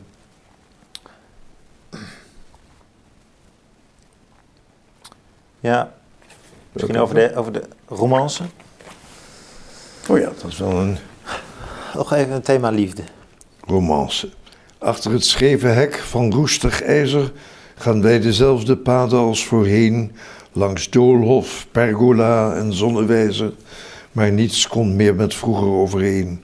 [5.60, 5.92] Ja,
[6.72, 8.42] misschien over de, over de romance.
[10.08, 10.98] Oh ja, dat is wel een
[11.94, 13.02] Nog even een thema liefde.
[13.66, 14.30] romance.
[14.78, 17.32] Achter het scheve hek van roestig ijzer
[17.74, 20.16] gaan wij dezelfde paden als voorheen,
[20.52, 23.52] langs doolhof, pergola en zonnewijzer,
[24.16, 26.42] maar niets komt meer met vroeger overeen.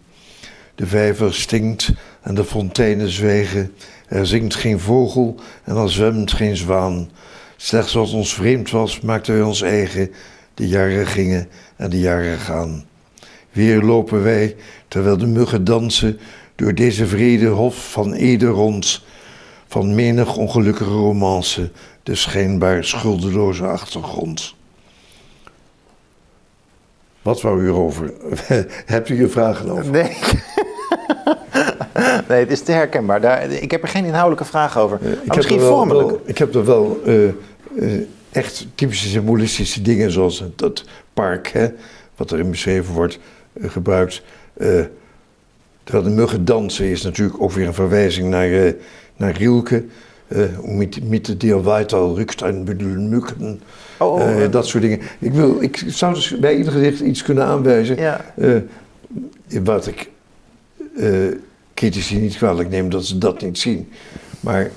[0.74, 1.92] De vijver stinkt
[2.22, 3.72] en de fonteinen zwijgen,
[4.08, 7.10] er zingt geen vogel en er zwemt geen zwaan.
[7.56, 10.10] Slechts wat ons vreemd was, maakten wij ons eigen,
[10.54, 12.84] de jaren gingen en de jaren gaan.
[13.50, 14.56] Weer lopen wij,
[14.88, 16.18] terwijl de muggen dansen,
[16.56, 19.04] door deze vrede hof van Ede rond,
[19.66, 21.70] van menig ongelukkige romance,
[22.02, 24.54] de schijnbaar schuldeloze achtergrond.
[27.22, 28.12] Wat wou u erover?
[28.86, 29.90] Hebt u je vragen over?
[29.90, 30.02] Nee.
[32.28, 33.20] nee, het is te herkenbaar.
[33.20, 34.98] Daar, ik heb er geen inhoudelijke vraag over.
[35.02, 36.08] Eh, maar misschien wel- vormelijk.
[36.08, 37.34] wel- ik heb er wel eh, eh,
[38.32, 41.68] echt typische symbolistische dingen, zoals dat park, hè,
[42.16, 43.18] wat erin beschreven wordt,
[43.60, 44.22] gebruikt.
[45.84, 48.74] Terwijl de muggen dansen is natuurlijk ook weer een verwijzing naar,
[49.16, 49.84] naar Rielke.
[50.34, 53.60] Eh mit, mit der weiter rukt ein Bündel Mücken.
[53.98, 55.00] Oh, oh, Eh, eh, dat soort dingen.
[55.18, 57.96] Ik, wil, ik zou dus bij ieder gedicht iets kunnen aanwijzen.
[57.96, 60.10] Ja, eh, wat ik
[61.74, 63.88] critici niet kwalijk neem dat ze dat niet zien.
[64.40, 64.70] Maar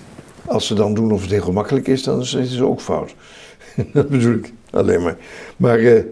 [0.45, 3.16] als ze dan doen of het heel gemakkelijk is, dan is het ook fout.
[3.93, 5.18] dat bedoel ik alleen maar.
[5.58, 6.03] Maar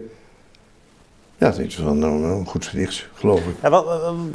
[1.38, 3.54] ja, het is wel nou, een goed gedicht, geloof ik.
[3.62, 3.86] Ja, wat,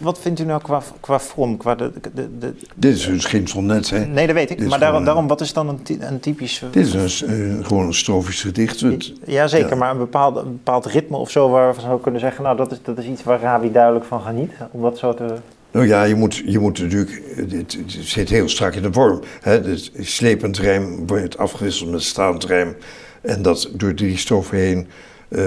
[0.01, 1.57] wat vindt u nou qua, qua vorm?
[1.57, 4.05] Qua de, de, de, Dit is dus geen sonnet, hè.
[4.05, 4.67] nee, dat weet ik.
[4.67, 6.63] Maar daarom, daarom, wat is dan een, ty- een typisch...
[6.71, 8.79] Dit is een, eh, gewoon een strofisch gedicht.
[8.79, 9.75] Het- Ja, zeker, ja.
[9.75, 12.71] maar een bepaald, een bepaald ritme of zo waar we zou kunnen zeggen, nou dat
[12.71, 14.51] is, dat is iets waar Ravi duidelijk van geniet.
[14.71, 15.25] Om dat zo te...
[15.71, 19.19] Nou ja, je moet, je moet natuurlijk, het, het zit heel strak in de vorm.
[19.41, 19.51] Hè?
[19.51, 22.75] Het slepend rijm wordt afgewisseld met staand rijm.
[23.21, 24.87] En dat door drie stoffen heen,
[25.27, 25.43] eh,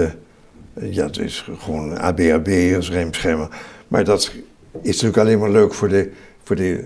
[0.79, 3.49] ja, het is gewoon ABAB als rijmschema.
[3.87, 4.31] Maar dat
[4.81, 6.09] is natuurlijk alleen maar leuk voor de,
[6.43, 6.83] voor de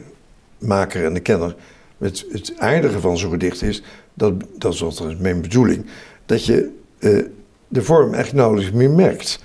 [0.57, 1.55] maker en de kenner.
[1.97, 3.83] Het, het aardige van zo'n gedicht is,
[4.13, 5.85] dat, dat is altijd mijn bedoeling,
[6.25, 6.69] dat je
[6.99, 7.23] eh,
[7.67, 9.39] de vorm echt nauwelijks meer merkt.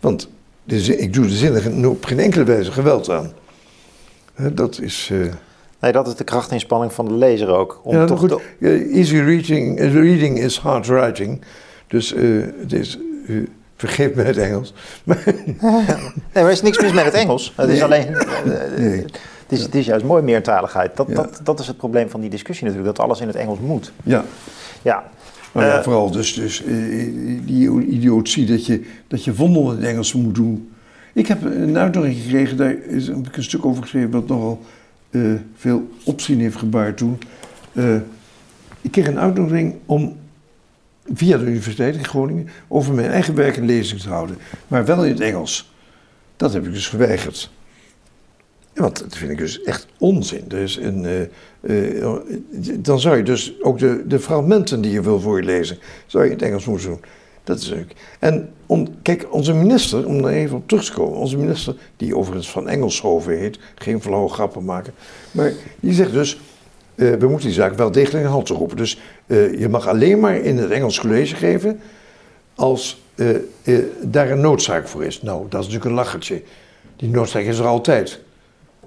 [0.00, 0.28] Want
[0.64, 3.32] de zin- ik doe de zinnen op geen enkele wijze geweld aan.
[4.52, 5.08] Dat is.
[5.12, 5.18] eh,
[5.80, 7.80] Nee, dat is de krachtinspanning van de lezer ook.
[7.82, 8.40] Om ja, toch goed.
[8.60, 11.40] eh, easy reading, eh, reading is hard writing.
[11.86, 12.14] Dus
[12.60, 12.98] het is.
[13.76, 14.72] Vergeef me het Engels.
[15.04, 15.56] Maar, Nee,
[16.32, 17.52] maar er is niks mis met het Engels.
[17.56, 17.84] Het is Nee.
[17.84, 18.14] alleen...
[18.14, 19.04] eh, Nee.
[19.48, 20.96] Het is, het is juist mooi meertaligheid.
[20.96, 21.14] Dat, Ja.
[21.14, 23.92] dat, dat is het probleem van die discussie natuurlijk, dat alles in het Engels moet.
[24.04, 24.24] ja,
[24.82, 25.04] Ja,
[25.52, 26.72] maar ja, Eh, vooral dus, dus eh,
[27.44, 30.70] die idiotie dat je, dat je vondel in het Engels moet doen.
[31.12, 34.60] Ik heb een uitnodiging gekregen, daar is, heb ik een stuk over geschreven wat nogal
[35.56, 37.18] veel opzien heeft gebaard toen.
[38.80, 40.16] Ik kreeg een uitnodiging om
[41.14, 44.38] via de Universiteit in Groningen over mijn eigen werk een lezing te houden,
[44.68, 45.72] maar wel in het Engels.
[46.36, 47.50] Dat heb ik dus geweigerd.
[48.74, 50.44] Want dat vind ik dus echt onzin.
[50.48, 52.14] Dus een, eh, eh,
[52.78, 56.36] dan zou je dus ook de, de fragmenten die je wil voorlezen, zou je in
[56.36, 57.00] het Engels moeten doen.
[57.44, 57.92] Dat is leuk.
[58.18, 62.16] En om, kijk, onze minister, om daar even op terug te komen, onze minister, die
[62.16, 64.92] overigens van Engelshoven heet, geen flauwe grappen maken,
[65.30, 66.40] maar die zegt dus,
[66.96, 68.76] eh, we moeten die zaak wel degelijk in hand roepen.
[68.76, 71.80] Dus eh, je mag alleen maar in het Engels college geven
[72.54, 73.28] als eh,
[74.02, 75.22] daar een noodzaak voor is.
[75.22, 76.42] Nou, dat is natuurlijk een lachertje.
[76.96, 78.20] Die noodzaak is er altijd.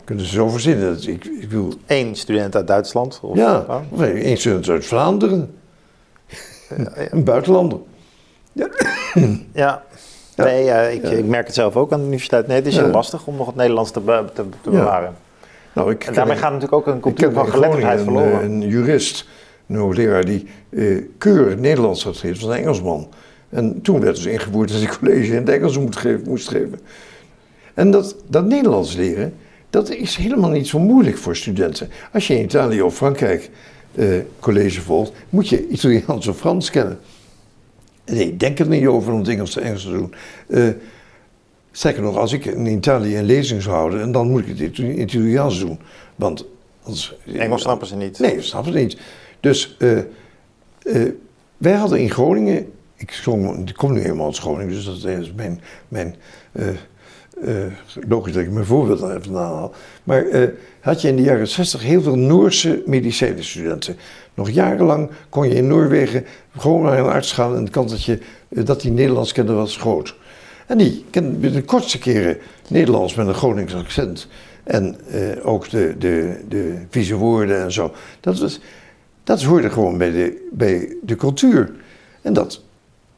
[0.04, 0.94] Kunnen ze zo verzinnen.
[0.94, 3.20] Dat ik, ik wil, Eén student uit Duitsland?
[3.22, 3.76] Of, ja, Oh.
[3.90, 5.56] of één student uit Vlaanderen.
[6.78, 6.92] ja.
[7.12, 7.80] Een buitenlander.
[8.54, 8.70] Ja.
[9.54, 9.84] Ja.
[10.36, 12.48] Nee, ik, ik merk het zelf ook aan de universiteit.
[12.48, 15.16] Nee, het is heel lastig om nog het Nederlands te, be- te, bewaren.
[15.80, 18.44] Nou, ik En daarmee ken- gaat natuurlijk ook een Ik cultuur van geletterdheid verloren.
[18.44, 19.28] Een, een jurist,
[19.68, 23.08] een hoogleraar, die eh keurig Nederlands had gegeven, was een Engelsman.
[23.50, 26.22] En toen werd dus ingevoerd dat hij college in het Engels moest geven.
[26.28, 26.80] Moest geven.
[27.74, 29.34] En dat, dat Nederlands leren,
[29.70, 31.90] dat is helemaal niet zo moeilijk voor studenten.
[32.14, 33.50] Als je in Italië of Frankrijk
[33.96, 34.08] eh,
[34.40, 37.00] college volgt, moet je Italiaans of Frans kennen.
[38.06, 40.14] Nee, denk er niet over om het Engels te Engels te doen.
[40.48, 40.68] Eh
[41.72, 44.78] sterker nog, als ik in Italië een lezing zou houden, en dan moet ik het
[44.78, 45.80] in het Italiaans doen.
[46.16, 46.46] Want
[46.84, 48.20] anders, Engels snappen ze niet.
[48.20, 48.98] Nee, dat snap ik niet.
[49.40, 50.06] Dus eh, eh,
[51.58, 55.34] wij hadden in Groningen, ik, zong, ik kom nu helemaal uit Groningen, dus dat is
[55.34, 56.16] mijn, mijn
[56.52, 56.68] eh,
[58.08, 59.74] logisch dat ik mijn voorbeeld daar even aanhaal.
[60.04, 60.26] Maar
[60.80, 63.98] had je in de jaren 60 heel veel Noorse medicijnenstudenten.
[64.34, 66.26] Nog jarenlang kon je in Noorwegen
[66.58, 69.78] gewoon naar een arts gaan en de kans dat, je, dat die Nederlands kende was
[69.78, 70.16] groot.
[70.70, 74.28] En die kenden de kortste keren Nederlands met een Gronings accent.
[74.64, 77.94] En eh, ook de, de, de vieze woorden en zo.
[78.20, 78.60] Dat, was,
[79.24, 81.72] dat hoorde gewoon bij de, bij de cultuur.
[82.22, 82.62] En dat,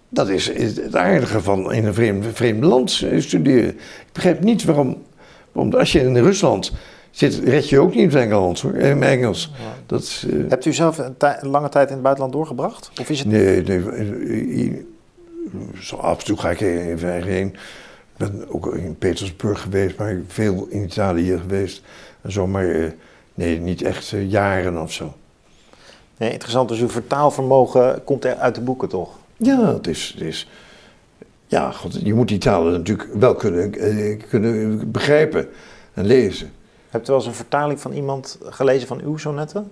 [0.09, 3.69] dat is het aardige van in een vreemd, vreemd land eh, studeren.
[3.69, 4.97] Ik begrijp niet waarom,
[5.51, 5.73] waarom.
[5.73, 6.71] Als je in Rusland
[7.11, 8.75] zit, red je ook niet in het Engels hoor.
[8.75, 9.51] In Engels.
[9.85, 11.15] Dat, eh, Hebt u zelf een,
[11.49, 12.91] lange tijd in het buitenland doorgebracht?
[12.99, 13.27] Of is het...
[13.27, 14.73] Nee, nee eh, eh,
[15.81, 17.47] zo af en toe ga ik even heen.
[17.47, 21.83] Ik ben ook in Petersburg geweest, maar veel in Italië geweest.
[22.21, 22.91] En zo, maar eh,
[23.33, 25.13] nee, niet echt eh, jaren of zo.
[26.17, 29.19] Nee, interessant, dus uw vertaalvermogen komt er uit de boeken toch?
[29.37, 30.47] Ja, het is, het is
[31.51, 35.47] ja, god, je moet die talen natuurlijk wel kunnen, eh, kunnen begrijpen
[35.93, 36.51] en lezen.
[36.89, 39.71] Hebt u wel eens een vertaling van iemand gelezen van uw sonnetten?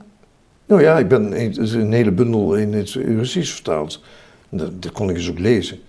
[0.66, 4.02] Nou ja, ik ben is een hele bundel in het Russisch vertaald.
[4.50, 5.80] Dat, dat kon ik dus ook lezen.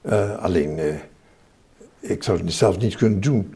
[0.00, 0.94] Eh, alleen, eh,
[2.00, 3.54] ik zou het zelf niet kunnen doen.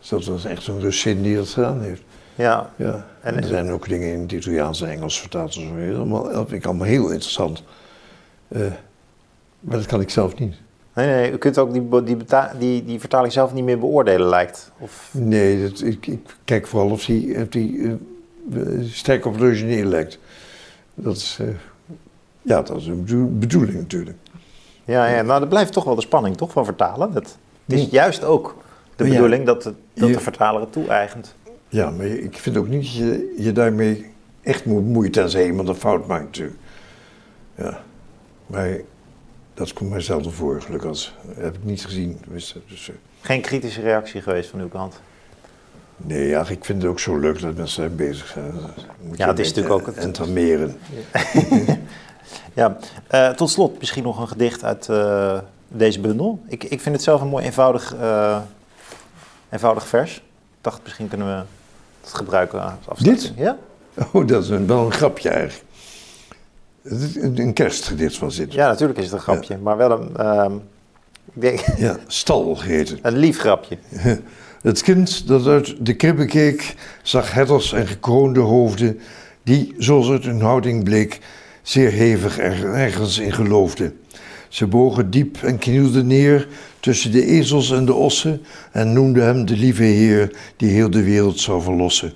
[0.00, 2.02] Dus dat was echt zo'n Russin die dat gedaan heeft.
[2.34, 2.70] Ja.
[2.76, 3.06] Ja.
[3.20, 5.54] En- En, er zijn ook dingen in het Italiaans en Engels vertaald.
[5.56, 5.96] en zo.
[5.96, 7.62] Allemaal, dat vind ik allemaal heel interessant.
[8.48, 8.60] Eh,
[9.60, 10.54] maar dat kan ik zelf niet.
[10.94, 12.16] Nee, nee, u kunt ook die, die,
[12.58, 14.70] die, die vertaling zelf niet meer beoordelen, lijkt.
[14.78, 15.10] Of...
[15.12, 17.96] Nee, dat, ik, ik kijk vooral of die, of die
[18.82, 20.18] sterk op origineel lijkt.
[20.94, 21.38] Dat is,
[22.48, 24.16] ja, dat is een bedoel- bedoeling natuurlijk.
[24.84, 27.12] Ja, ja, nou, dat blijft toch wel de spanning toch, van vertalen.
[27.12, 27.36] Het,
[27.66, 28.56] het is juist ook
[28.96, 29.10] de Ja.
[29.10, 31.34] bedoeling dat, het, dat Je- de vertaler het toe-eigent.
[31.68, 34.06] Ja, maar ik vind ook niet dat je je daarmee
[34.42, 36.56] echt moet bemoeien tenzij iemand een fout maakt natuurlijk.
[37.54, 37.80] Ja,
[38.46, 38.76] maar
[39.54, 40.90] dat komt mij zelden voor, gelukkig.
[41.26, 42.18] Dat heb ik niet gezien.
[42.28, 42.56] Dus,
[42.88, 45.00] eh, Geen kritische reactie geweest van uw kant.
[45.96, 48.52] nee, ja, ik vind het ook zo leuk dat mensen daar bezig zijn.
[48.52, 50.76] Dat Ja, het is natuurlijk ook het- entameren.
[51.12, 51.30] Ja,
[53.08, 56.40] eh, tot slot misschien nog een gedicht uit eh, deze bundel.
[56.48, 58.38] Ik, ik vind het zelf een mooi eenvoudig, eh,
[59.50, 60.16] eenvoudig vers.
[60.16, 60.22] Ik
[60.60, 61.42] dacht, misschien kunnen we
[62.00, 63.38] het gebruiken als afsluiting.
[63.38, 63.56] Ja?
[64.12, 65.64] Oh, dat is een, wel een grapje eigenlijk.
[66.82, 68.52] Het een, een kerstgedicht was dit.
[68.52, 70.62] ja, natuurlijk is het een grapje, maar wel een,
[71.32, 72.98] denk, Ja, stal geheten.
[73.02, 73.78] een lief grapje.
[74.62, 79.00] Het kind dat uit de kribbe keek, zag herders en gekroonde hoofden,
[79.42, 81.20] die, zoals uit hun houding bleek,
[81.68, 84.00] zeer hevig er ergens in geloofden.
[84.48, 86.48] Ze bogen diep en knielden neer
[86.80, 88.42] tussen de ezels en de ossen
[88.72, 92.12] en noemden hem de lieve Heer die heel de wereld zou verlossen.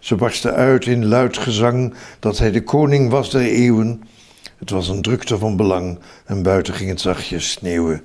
[0.00, 4.02] Ze barsten uit in luid gezang dat hij de koning was der eeuwen.
[4.58, 8.02] Het was een drukte van belang en buiten ging het zachtjes sneeuwen.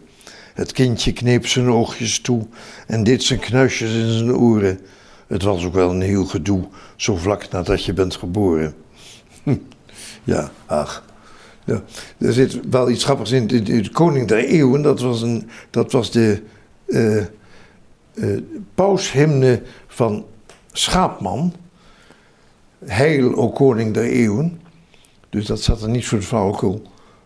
[0.54, 2.48] Het kindje kneep zijn oogjes toe
[2.88, 4.80] en deed zijn knuisjes in zijn oren.
[5.28, 8.76] Het was ook wel een heel gedoe, zo vlak nadat je bent geboren.
[10.26, 11.03] Ja, ach.
[11.65, 11.82] Ja,
[12.17, 13.47] er zit wel iets grappigs in.
[13.47, 16.41] De, de, de koning der eeuwen, dat was, een, dat was de
[16.86, 17.23] eh,
[18.76, 20.26] paushymne van
[20.71, 21.53] Schaapman.
[22.86, 24.59] Heil, o koning der eeuwen.
[25.30, 26.82] Dus dat zat er niet voor de flauwekul.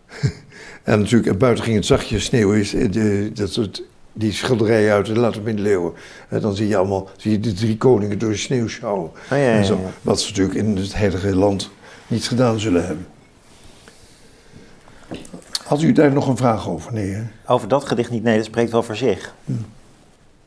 [0.82, 2.58] en natuurlijk, en buiten ging het zachtjes sneeuwen.
[2.58, 3.82] Is, eh, de, dat soort,
[4.12, 5.92] die schilderijen uit de late middeleeuwen.
[6.28, 9.10] En dan zie je allemaal zie je de drie koningen door de sneeuw sjouwen.
[9.30, 9.76] ja, ja, ja.
[10.02, 11.70] Wat ze natuurlijk in het heilige land
[12.10, 13.06] niet gedaan zullen hebben.
[15.64, 16.92] Had u daar nog een vraag over?
[16.92, 17.22] Nee, hè?
[17.46, 19.34] Over dat gedicht niet, nee, dat spreekt wel voor zich.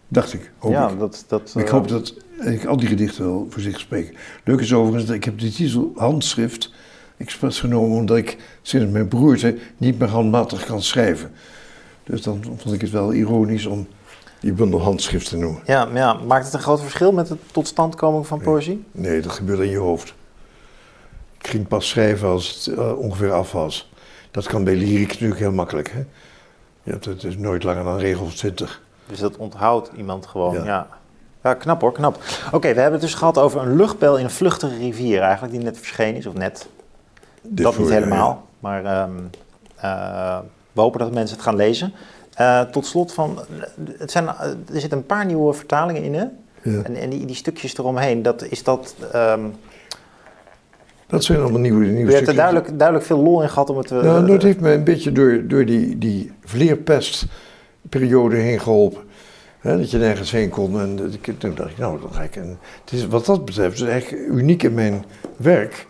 [0.07, 0.51] dacht ik.
[0.57, 0.99] Hoop ja, ik.
[0.99, 4.16] dat, dat, ik eh, hoop dat ik al die gedichten wel voor zich spreken.
[4.43, 6.72] Leuk is overigens dat ik heb de titel handschrift
[7.18, 11.32] expres genomen omdat ik sinds mijn broerte niet meer handmatig kan schrijven.
[12.03, 13.88] Dus dan vond ik het wel ironisch om
[14.39, 15.61] die bundel handschrift te noemen.
[15.66, 18.84] Ja, maar ja, maakt het een groot verschil met de totstandkoming van poëzie?
[18.91, 20.14] Nee, dat gebeurt in je hoofd.
[21.44, 23.91] Ik ging pas schrijven als het eh, ongeveer af was.
[24.32, 25.91] Dat kan bij lyriek natuurlijk heel makkelijk.
[25.91, 26.04] Hè?
[26.91, 28.82] Het is nooit langer dan regel 20.
[29.08, 30.64] Dus dat onthoudt iemand gewoon, ja.
[30.64, 30.88] Ja.
[31.44, 31.54] ja.
[31.54, 32.20] knap hoor, knap.
[32.52, 35.64] Oké, we hebben het dus gehad over een luchtbel in een vluchtige rivier eigenlijk, die
[35.64, 36.68] net verschenen is, of net.
[37.41, 39.12] Dit dat niet helemaal, maar ehm,
[39.76, 40.39] eh,
[40.72, 41.94] we hopen dat mensen het gaan lezen.
[42.34, 43.39] Eh, tot slot van,
[43.98, 46.26] het zijn, er zitten een paar nieuwe vertalingen in, hè?
[46.62, 46.82] ja.
[46.84, 48.96] En, en die, die stukjes eromheen, dat is dat...
[49.12, 49.46] ehm
[51.14, 53.78] Dat zijn allemaal nieuwe, nieuwe je hebt er duidelijk, duidelijk veel lol in gehad om
[53.78, 53.91] het...
[53.91, 59.01] eh, Nou, dat heeft me een beetje door, door die, die vleerpestperiode heen geholpen.
[59.61, 60.80] Dat je nergens heen kon.
[60.80, 62.36] En dat toen dacht ik, nou, dan ga ik.
[62.36, 65.05] En het is, wat dat betreft is het eigenlijk uniek in mijn
[65.38, 65.88] werk.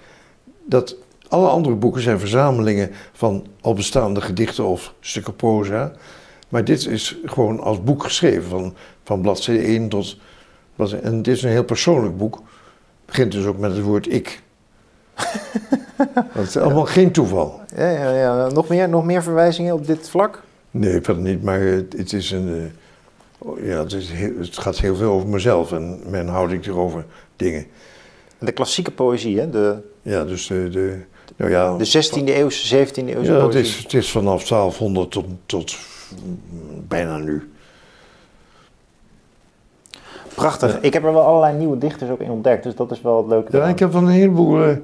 [0.65, 0.95] Dat
[1.27, 5.91] alle andere boeken zijn verzamelingen van al bestaande gedichten of stukken proza.
[6.49, 10.17] Maar dit is gewoon als boek geschreven, van, van bladzijde 1 tot.
[10.77, 12.35] En het is een heel persoonlijk boek.
[12.35, 14.41] Het begint dus ook met het woord ik.
[16.35, 17.59] Dat is allemaal geen toeval.
[17.75, 18.47] ja, ja, ja.
[18.49, 20.41] Nog, meer, nog meer verwijzingen op dit vlak?
[20.71, 22.47] Nee, verder niet, maar het, het is een.
[22.47, 26.65] eh, oh, ja, het, is heel- het gaat heel veel over mezelf en mijn houding
[26.65, 27.05] erover
[27.35, 27.65] dingen.
[28.39, 29.49] De klassieke poëzie, hè?
[29.49, 30.69] De, Ja, dus de.
[30.69, 30.97] de
[31.35, 33.59] nou ja, de 16e eeuwse, 17e eeuwse ja, het poëzie.
[33.61, 35.75] is, het is vanaf 1200 tot, tot
[36.87, 37.51] bijna nu.
[40.35, 40.71] Prachtig.
[40.73, 40.79] Ja.
[40.81, 43.27] Ik heb er wel allerlei nieuwe dichters ook in ontdekt, dus dat is wel het
[43.27, 43.57] leuke.
[43.57, 44.75] Ja, ik heb van een heleboel eh,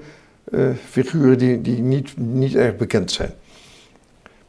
[0.52, 3.34] eh, figuren die, die niet, niet erg bekend zijn.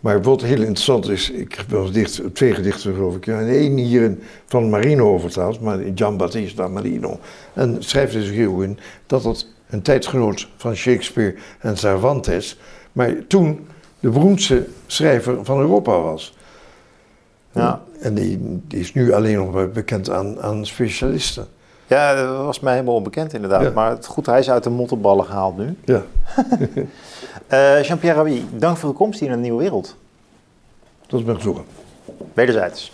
[0.01, 3.27] Maar wat heel interessant is, ik heb wel gedicht, twee gedichten geloof ik.
[3.27, 7.21] En één hier van Marino vertaald, maar Gian Battista Marino.
[7.53, 12.59] En schrijft dus heel in dat het een tijdgenoot van Shakespeare en Cervantes,
[12.93, 13.67] maar toen
[14.01, 16.37] de beroemdste schrijver van Europa was.
[17.53, 17.83] Ja.
[18.01, 21.47] En die, die is nu alleen nog bekend aan, aan specialisten.
[21.91, 23.63] Ja, dat was mij helemaal onbekend inderdaad.
[23.63, 23.71] Ja.
[23.71, 25.77] Maar het goed, hij is uit de mottenballen gehaald nu.
[25.85, 26.03] Ja,
[27.47, 29.97] Eh, Jean-Pierre Raby, dank voor uw komst hier in een nieuwe wereld.
[31.07, 31.65] dat is mijn zoeken.
[32.35, 32.93] Wederzijds.